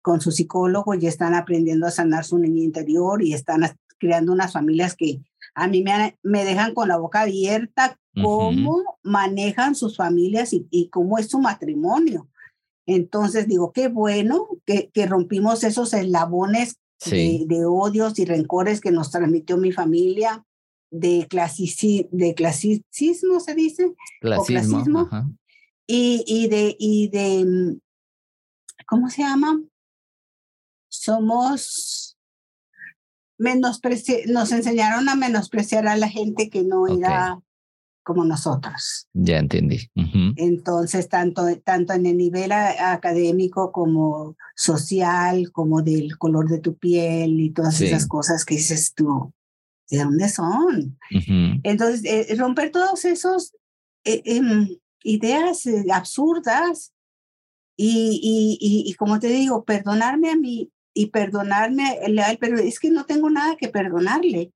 [0.01, 3.61] con su psicólogo y están aprendiendo a sanar su niño interior y están
[3.97, 5.21] creando unas familias que
[5.53, 11.17] a mí me, me dejan con la boca abierta cómo manejan sus familias y, cómo
[11.17, 12.29] es su matrimonio.
[12.85, 16.77] Entonces digo, qué bueno que, que rompimos esos eslabones
[17.09, 20.45] de, de, odios y rencores que nos transmitió mi familia,
[20.91, 21.27] de,
[22.11, 25.09] de clasicismo, se dice, clasismo,
[25.87, 27.79] y, y, de, y de, mm,
[28.87, 29.61] ¿cómo se llama?
[30.89, 32.17] Somos,
[33.37, 37.39] nos enseñaron a menospreciar a la gente que no era
[38.05, 39.07] como nosotros.
[39.13, 39.89] Ya entendí.
[40.37, 47.39] Entonces, tanto, tanto en el nivel académico como social, como del color de tu piel
[47.39, 49.33] y todas esas cosas que dices tú,
[49.89, 50.97] ¿de dónde son?
[51.63, 53.55] Entonces, eh, romper todos esos
[54.03, 54.69] eh, em,
[55.05, 56.93] ideas eh, absurdas
[57.77, 58.19] y,
[58.59, 61.99] y, y, como te digo, perdonarme a mí y perdonarme
[62.39, 64.53] pero es que no tengo nada que perdonarle,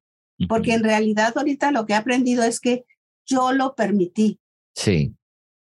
[0.48, 2.86] porque en realidad ahorita lo que he aprendido es que
[3.26, 4.40] yo lo permití.
[4.74, 5.14] Sí.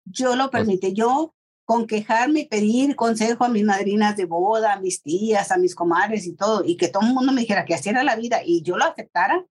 [0.04, 0.94] Yo lo permití.
[0.94, 5.58] Yo con quejarme y pedir consejo a mis madrinas de boda, a mis tías, a
[5.58, 8.16] mis comadres y todo, y que todo el mundo me dijera que así era la
[8.16, 9.44] vida y yo lo aceptara.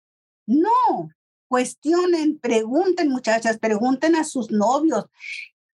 [0.46, 1.10] No,
[1.48, 5.06] cuestionen, pregunten muchachas, pregunten a sus novios,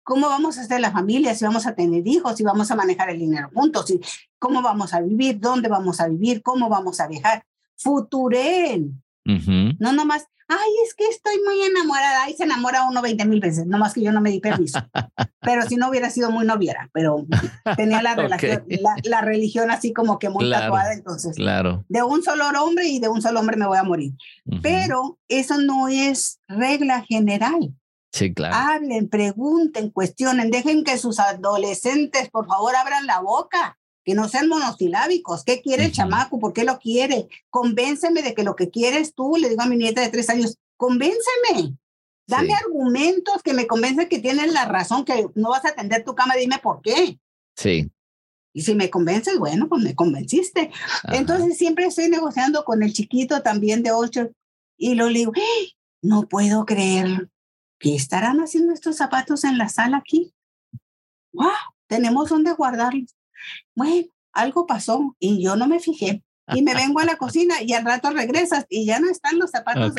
[0.02, 3.10] cómo vamos a hacer la familia, si vamos a tener hijos, si vamos a manejar
[3.10, 4.00] el dinero juntos, si,
[4.38, 7.44] cómo vamos a vivir, dónde vamos a vivir, cómo vamos a viajar.
[7.76, 9.02] Futuren.
[9.78, 13.66] No nomás, ay, es que estoy muy enamorada, y se enamora uno 20 mil veces,
[13.66, 14.78] nomás que yo no me di permiso.
[15.42, 17.26] pero si no hubiera sido muy noviera, pero
[17.76, 18.64] tenía la, relación,
[19.04, 21.84] la, religión así como que muy tatuada, entonces, claro.
[21.88, 24.12] de un solo hombre y de un solo hombre me voy a morir.
[24.62, 27.74] Pero eso no es regla general.
[28.10, 28.54] Sí, claro.
[28.56, 33.78] Hablen, pregunten, cuestionen, dejen que sus adolescentes, por favor, abran la boca
[34.08, 35.44] que no sean monosilábicos.
[35.44, 36.38] ¿Qué quiere el chamaco?
[36.38, 37.28] ¿Por qué lo quiere?
[37.50, 40.56] Convénceme de que lo que quieres tú, le digo a mi nieta de tres años,
[40.78, 41.76] convénceme.
[42.26, 46.14] Dame argumentos que me convencen que tienes la razón, que no vas a atender tu
[46.14, 47.20] cama, dime por qué.
[47.54, 47.90] Sí.
[48.54, 50.70] Y si me convences, bueno, pues me convenciste.
[51.12, 54.30] Entonces siempre estoy negociando con el chiquito también de ocho
[54.78, 55.34] y lo digo,
[56.00, 57.28] no puedo creer
[57.78, 60.32] que estarán haciendo estos zapatos en la sala aquí.
[61.34, 61.50] ¡Wow!
[61.88, 63.17] Tenemos donde guardarlos
[63.74, 66.22] bueno, algo pasó y yo no me fijé.
[66.54, 69.50] Y me vengo a la cocina y al rato regresas y ya no están los
[69.50, 69.92] zapatos.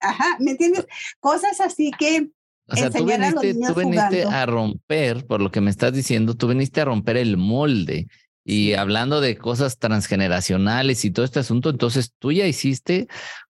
[0.00, 0.86] Ajá, ¿me entiendes?
[1.20, 2.30] Cosas así que
[2.66, 6.48] o sea, tú viniste, tú viniste a romper, por lo que me estás diciendo, tú
[6.48, 8.08] viniste a romper el molde.
[8.44, 13.08] Y hablando de cosas transgeneracionales y todo este asunto, entonces tú ya hiciste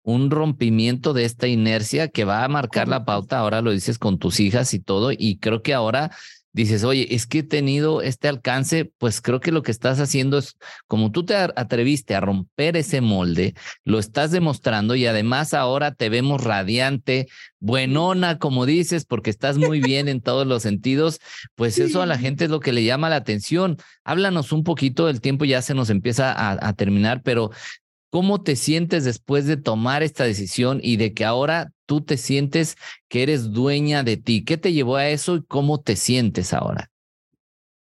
[0.03, 4.19] un rompimiento de esta inercia que va a marcar la pauta, ahora lo dices con
[4.19, 6.15] tus hijas y todo, y creo que ahora
[6.55, 10.39] dices, oye, es que he tenido este alcance, pues creo que lo que estás haciendo
[10.39, 15.93] es, como tú te atreviste a romper ese molde, lo estás demostrando y además ahora
[15.95, 17.27] te vemos radiante,
[17.59, 21.19] buenona, como dices, porque estás muy bien en todos los sentidos,
[21.57, 23.77] pues eso a la gente es lo que le llama la atención.
[24.05, 27.51] Háblanos un poquito, el tiempo ya se nos empieza a, a terminar, pero
[28.15, 32.77] ¿Cómo te sientes después de tomar esta decisión y de que ahora tú te sientes
[33.09, 34.45] que eres dueña de ti?
[34.45, 36.91] ¿Qué te llevó a eso y cómo te sientes ahora?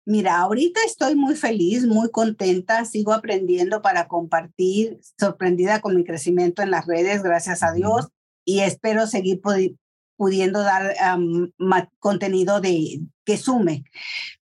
[0.05, 6.61] Mira, ahorita estoy muy feliz, muy contenta, sigo aprendiendo para compartir, sorprendida con mi crecimiento
[6.61, 8.09] en las redes, gracias a Dios,
[8.43, 9.39] y espero seguir
[10.17, 10.93] pudiendo dar
[11.99, 13.85] contenido de, que sume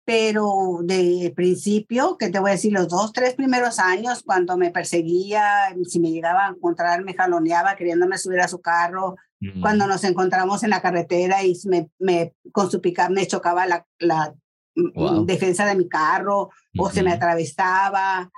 [0.05, 4.69] pero de principio, que te voy a decir, los dos, tres primeros años, cuando me
[4.69, 9.15] perseguía, si me llegaba a encontrar, me jaloneaba queriéndome subir a su carro,
[9.61, 13.85] cuando nos encontramos en la carretera y me, me con su picar me chocaba la,
[13.99, 14.35] la
[14.75, 18.31] mm, defensa de mi carro o se me atravesaba,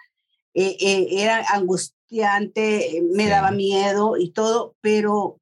[0.54, 5.40] eh, eh, era angustiante, me daba miedo y todo, pero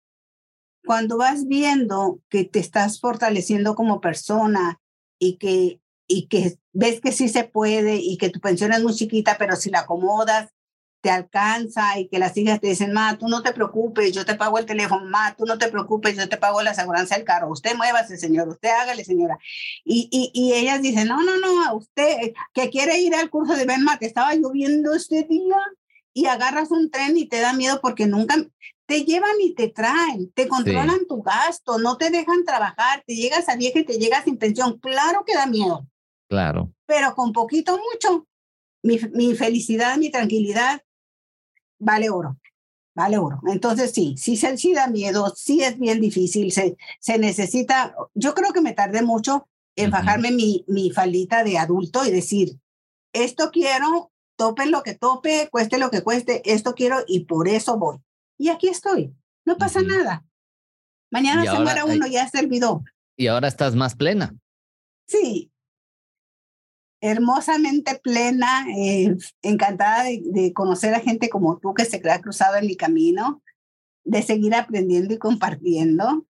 [0.85, 4.79] cuando vas viendo que te estás fortaleciendo como persona
[5.19, 8.93] y que y que ves que sí se puede y que tu pensión es muy
[8.93, 10.51] chiquita, pero si la acomodas,
[11.05, 14.33] te alcanza y que las hijas te dicen, ma, tú no te preocupes, yo te
[14.33, 17.51] pago el teléfono, ma, tú no te preocupes, yo te pago la aseguranza del carro,
[17.51, 19.37] usted muévase, señor, usted hágale, señora.
[19.83, 23.65] Y, y, y ellas dicen, no, no, no, usted que quiere ir al curso de
[23.65, 25.57] Benma, que estaba lloviendo este día,
[26.11, 28.35] y agarras un tren y te da miedo porque nunca
[28.87, 33.47] te llevan y te traen, te controlan tu gasto, no te dejan trabajar, te llegas
[33.47, 34.79] a vieja y te llegas sin pensión.
[34.79, 35.87] Claro que da miedo.
[36.27, 36.71] Claro.
[36.87, 38.27] Pero con poquito, mucho,
[38.81, 40.81] mi, mi felicidad, mi tranquilidad,
[41.79, 42.37] vale oro,
[42.95, 43.39] vale oro.
[43.47, 48.53] Entonces sí, sí, sí da miedo, sí es bien difícil, se, se necesita, yo creo
[48.53, 52.57] que me tardé mucho en bajarme mi, mi faldita de adulto y decir,
[53.13, 57.77] esto quiero, tope lo que tope, cueste lo que cueste, esto quiero y por eso
[57.77, 57.97] voy.
[58.37, 59.13] Y aquí estoy,
[59.45, 60.25] no pasa nada.
[61.11, 62.83] Mañana se muera uno, ya se olvidó.
[63.17, 64.35] Y ahora estás más plena.
[65.07, 65.51] Sí,
[67.05, 72.65] hermosamente plena, eh, encantada de, conocer a gente como tú que se ha cruzado en
[72.65, 73.43] mi camino,
[74.03, 76.25] de seguir aprendiendo y compartiendo,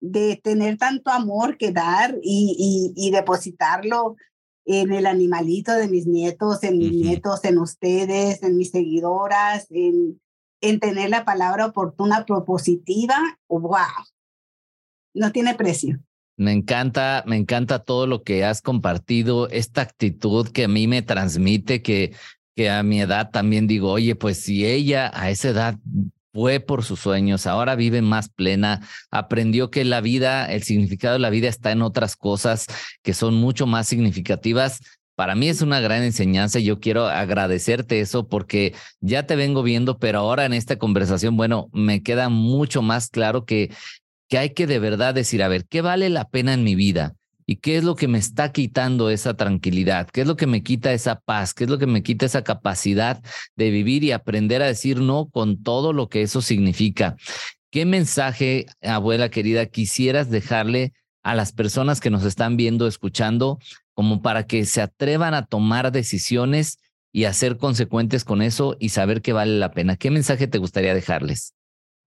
[0.00, 4.16] de tener tanto amor que dar y, y, depositarlo
[4.64, 10.20] en el animalito de mis nietos, en mis nietos, en ustedes, en mis seguidoras, en,
[10.60, 14.04] en tener la palabra oportuna, propositiva, wow,
[15.14, 16.00] no tiene precio.
[16.38, 21.02] Me encanta, me encanta todo lo que has compartido, esta actitud que a mí me
[21.02, 22.14] transmite, que,
[22.54, 25.78] que a mi edad también digo, oye, pues si ella a esa edad
[26.32, 31.18] fue por sus sueños, ahora vive más plena, aprendió que la vida, el significado de
[31.18, 32.66] la vida está en otras cosas
[33.02, 34.80] que son mucho más significativas.
[35.16, 39.64] Para mí es una gran enseñanza y yo quiero agradecerte eso porque ya te vengo
[39.64, 43.72] viendo, pero ahora en esta conversación, bueno, me queda mucho más claro que,
[44.28, 47.14] que hay que de verdad decir, a ver, ¿qué vale la pena en mi vida?
[47.46, 50.06] ¿Y qué es lo que me está quitando esa tranquilidad?
[50.10, 51.54] ¿Qué es lo que me quita esa paz?
[51.54, 53.22] ¿Qué es lo que me quita esa capacidad
[53.56, 57.16] de vivir y aprender a decir no con todo lo que eso significa?
[57.70, 63.58] ¿Qué mensaje, abuela querida, quisieras dejarle a las personas que nos están viendo, escuchando,
[63.94, 66.78] como para que se atrevan a tomar decisiones
[67.12, 69.96] y a ser consecuentes con eso y saber que vale la pena?
[69.96, 71.54] ¿Qué mensaje te gustaría dejarles?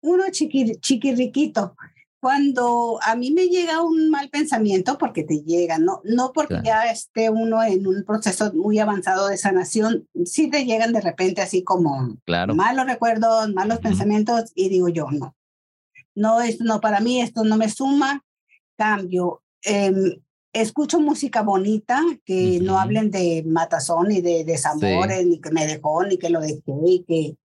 [0.02, 1.76] Uno chiqui, chiquirriquito
[2.20, 6.92] cuando a mí me llega un mal pensamiento, porque te llega, no, no porque ya
[6.92, 11.64] esté uno en un proceso muy avanzado de sanación, sí te llegan de repente así
[11.64, 12.18] como
[12.56, 15.36] malos recuerdos, malos pensamientos, y digo yo, no,
[16.16, 18.24] no, esto no para mí, esto no me suma,
[18.78, 19.42] cambio.
[19.62, 25.66] Em, escucho música bonita, que no hablen de matazón, ni de desamores, ni que me
[25.66, 27.38] dejó, ni que lo dejé, y que...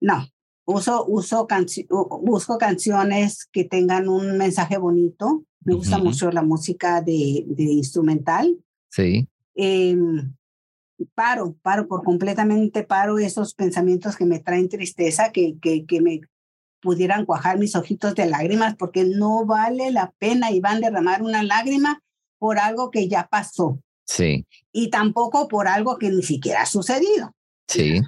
[0.00, 0.26] No,
[0.68, 1.46] uso, uso
[2.22, 5.44] busco canciones que tengan un mensaje bonito.
[5.64, 8.58] Me gusta mucho la música de, de instrumental.
[8.90, 9.28] Sí.
[9.54, 10.34] Em,
[11.14, 16.20] paro, paro por completamente, paro esos pensamientos que me traen tristeza, que, que, que me
[16.80, 21.22] pudieran cuajar mis ojitos de lágrimas, porque no vale la pena, y van a derramar
[21.22, 22.02] una lágrima
[22.38, 23.80] por algo que ya pasó.
[24.06, 24.46] Sí.
[24.72, 27.34] Y tampoco por algo que ni siquiera ha sucedido.
[27.66, 28.00] Sí.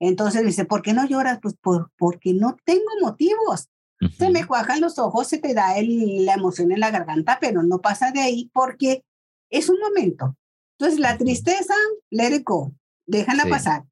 [0.00, 1.38] Entonces dice, ¿por qué no lloras?
[1.42, 3.68] Pues por, porque no tengo motivos.
[4.16, 7.64] Se me cuajan los ojos, se te da el, la emoción en la garganta, pero
[7.64, 9.04] no pasa de ahí porque
[9.50, 10.36] es un momento.
[10.78, 11.74] Entonces la tristeza,
[12.10, 12.72] let it go,
[13.06, 13.84] déjala pasar.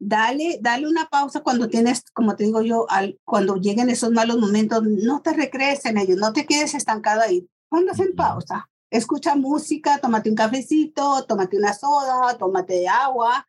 [0.00, 4.38] Dale, dale una pausa cuando tienes, como te digo yo, al, cuando lleguen esos malos
[4.38, 7.48] momentos, no te recrees en ellos, no te quedes estancado ahí.
[7.68, 13.46] Póngase en pausa, escucha música, tómate un cafecito, tómate una soda, tómate agua,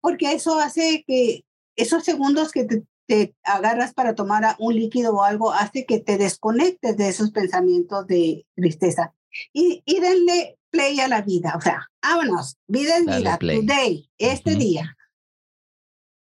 [0.00, 1.44] porque eso hace que
[1.76, 2.66] esos segundos que
[3.06, 8.06] te, agarras para tomar un líquido o algo hace que te desconectes de esos pensamientos
[8.06, 9.14] de tristeza.
[9.52, 14.56] Y, y denle play a la vida, o sea, vámonos, vida en vida, today, este
[14.56, 14.96] día.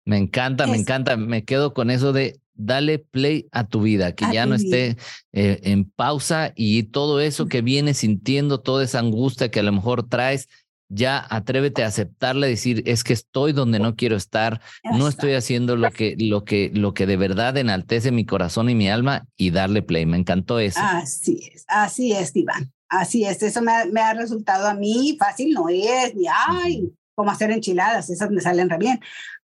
[0.05, 4.27] Me encanta, me encanta, me quedo con eso de dale play a tu vida, que
[4.33, 4.97] ya no esté
[5.33, 9.73] eh, en pausa y todo eso que vienes sintiendo, toda esa angustia que a lo
[9.73, 10.49] mejor traes,
[10.95, 15.77] ya atrévete a aceptarla, decir, es que estoy donde no quiero estar, no estoy haciendo
[15.77, 19.51] lo que, lo que, lo que de verdad enaltece mi corazón y mi alma y
[19.51, 20.07] darle play.
[20.07, 20.81] Me encantó eso.
[20.83, 22.73] Así es, así es, Iván.
[22.89, 26.93] Así es, eso me ha, me ha resultado a mí fácil, no es, ni ay,
[27.15, 29.01] como hacer enchiladas, esas me salen re bien.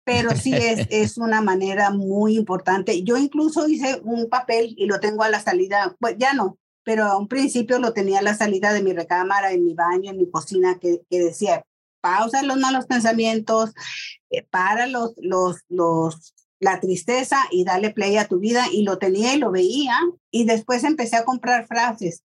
[0.05, 3.03] Pero sí es, es una manera muy importante.
[3.03, 7.05] Yo incluso hice un papel y lo tengo a la salida, pues ya no, pero
[7.05, 10.17] a un principio lo tenía a la salida de mi recámara, en mi baño, en
[10.17, 11.65] mi cocina, que, que decía,
[12.01, 13.71] pausa los malos pensamientos,
[14.29, 18.65] eh, para los, los, los, la tristeza y dale play a tu vida.
[18.71, 19.97] Y lo tenía y lo veía.
[20.29, 22.23] Y después empecé a comprar frases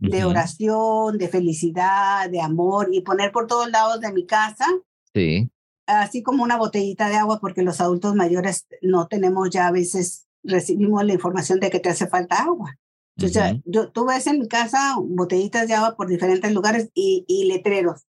[0.00, 4.66] de oración, de felicidad, de amor y poner por todos lados de mi casa.
[5.12, 5.50] Sí.
[5.86, 10.26] Así como una botellita de agua, porque los adultos mayores no tenemos ya a veces,
[10.44, 12.76] recibimos la información de que te hace falta agua.
[13.18, 17.46] Entonces, yo, tú ves en mi casa botellitas de agua por diferentes lugares y, y
[17.46, 18.06] letreros.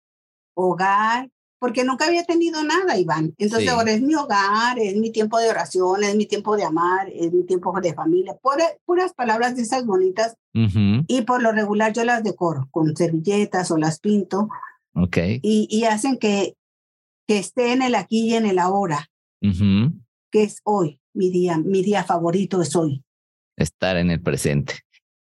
[0.53, 3.33] Hogar, porque nunca había tenido nada, Iván.
[3.37, 7.09] Entonces ahora es mi hogar, es mi tiempo de oración, es mi tiempo de amar,
[7.13, 8.37] es mi tiempo de familia.
[8.85, 10.35] puras palabras de esas bonitas.
[10.53, 14.49] Y por lo regular yo las decoro con servilletas o las pinto.
[14.93, 15.17] Ok.
[15.41, 16.55] Y, y hacen que,
[17.27, 19.09] que esté en el aquí y en el ahora.
[19.41, 23.03] Que es hoy, mi día, mi día favorito es hoy.
[23.57, 24.75] Estar en el presente.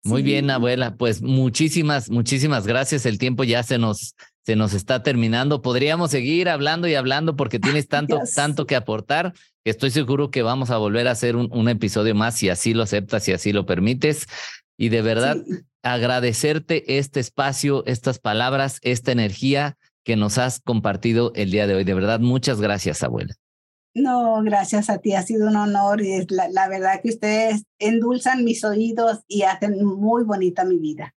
[0.05, 0.97] Muy bien, abuela.
[0.97, 3.07] Pues muchísimas, muchísimas gracias.
[3.07, 5.63] El tiempo ya se nos, se nos está terminando.
[5.63, 9.33] Podríamos seguir hablando y hablando porque tienes tanto, tanto que aportar.
[9.65, 13.23] Estoy seguro que vamos a volver a hacer un, episodio más si así lo aceptas,
[13.23, 14.27] si así lo permites.
[14.77, 15.37] Y de verdad,
[15.83, 21.85] agradecerte este espacio, estas palabras, esta energía que nos has compartido el día de hoy.
[21.85, 23.35] De verdad, muchas gracias, abuela.
[23.95, 27.65] No, gracias a ti, ha sido un honor y es la, la verdad que ustedes
[27.79, 31.15] endulzan mis oídos y hacen muy bonita mi vida.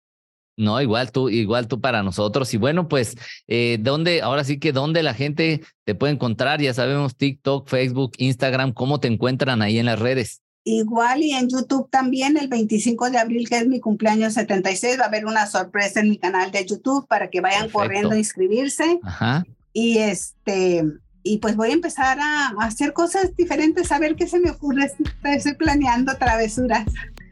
[0.55, 2.53] No, igual tú, igual tú para nosotros.
[2.53, 3.15] Y bueno, pues,
[3.47, 6.61] eh, ¿dónde, ahora sí que dónde la gente te puede encontrar?
[6.61, 10.41] Ya sabemos TikTok, Facebook, Instagram, ¿cómo te encuentran ahí en las redes?
[10.65, 15.05] Igual y en YouTube también, el 25 de abril, que es mi cumpleaños 76, va
[15.05, 18.99] a haber una sorpresa en mi canal de YouTube para que vayan corriendo a inscribirse.
[19.03, 19.43] Ajá.
[19.73, 20.85] Y este,
[21.23, 24.91] y pues voy a empezar a, hacer cosas diferentes, a ver qué se me ocurre.
[25.23, 26.85] Estoy planeando travesuras.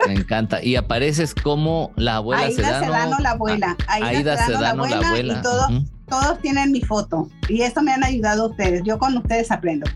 [0.08, 0.64] Me encanta.
[0.64, 2.86] Y apareces como la abuela Aida Sedano.
[2.86, 3.78] Sedano, la abuela.
[3.88, 5.34] Aida, Sedano, la abuela.
[5.70, 7.30] Y todos tienen mi foto.
[7.50, 8.82] Y esto me han ayudado ustedes.
[8.84, 9.89] Yo con ustedes aprendo.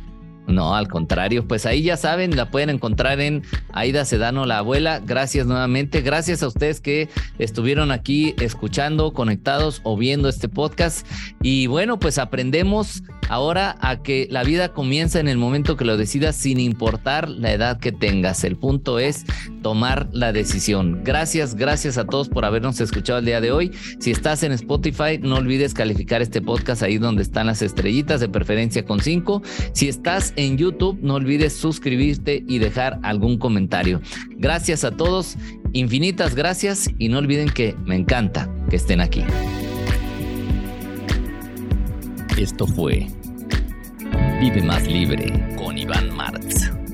[0.48, 3.44] No, al contrario, pues ahí ya saben, la pueden encontrar en
[3.74, 5.00] Aida Sedano, la abuela.
[5.00, 11.06] Gracias nuevamente, gracias a ustedes que estuvieron aquí escuchando, conectados o viendo este podcast.
[11.42, 15.98] Y bueno, pues aprendemos ahora a que la vida comienza en el momento que lo
[15.98, 18.44] decidas sin importar la edad que tengas.
[18.44, 19.26] El punto es
[19.64, 21.02] tomar la decisión.
[21.04, 23.72] Gracias, gracias a todos por habernos escuchado el día de hoy.
[24.00, 28.30] Si estás en Spotify, no olvides calificar este podcast ahí donde están las estrellitas, de
[28.30, 29.42] preferencia con cinco.
[29.74, 34.02] Si estás en YouTube, no olvides suscribirte y dejar algún comentario.
[34.32, 35.38] Gracias a todos,
[35.74, 39.24] infinitas gracias y no olviden que me encanta que estén aquí.
[42.38, 43.08] Esto fue
[44.40, 46.85] Vive más libre con Iván Martz.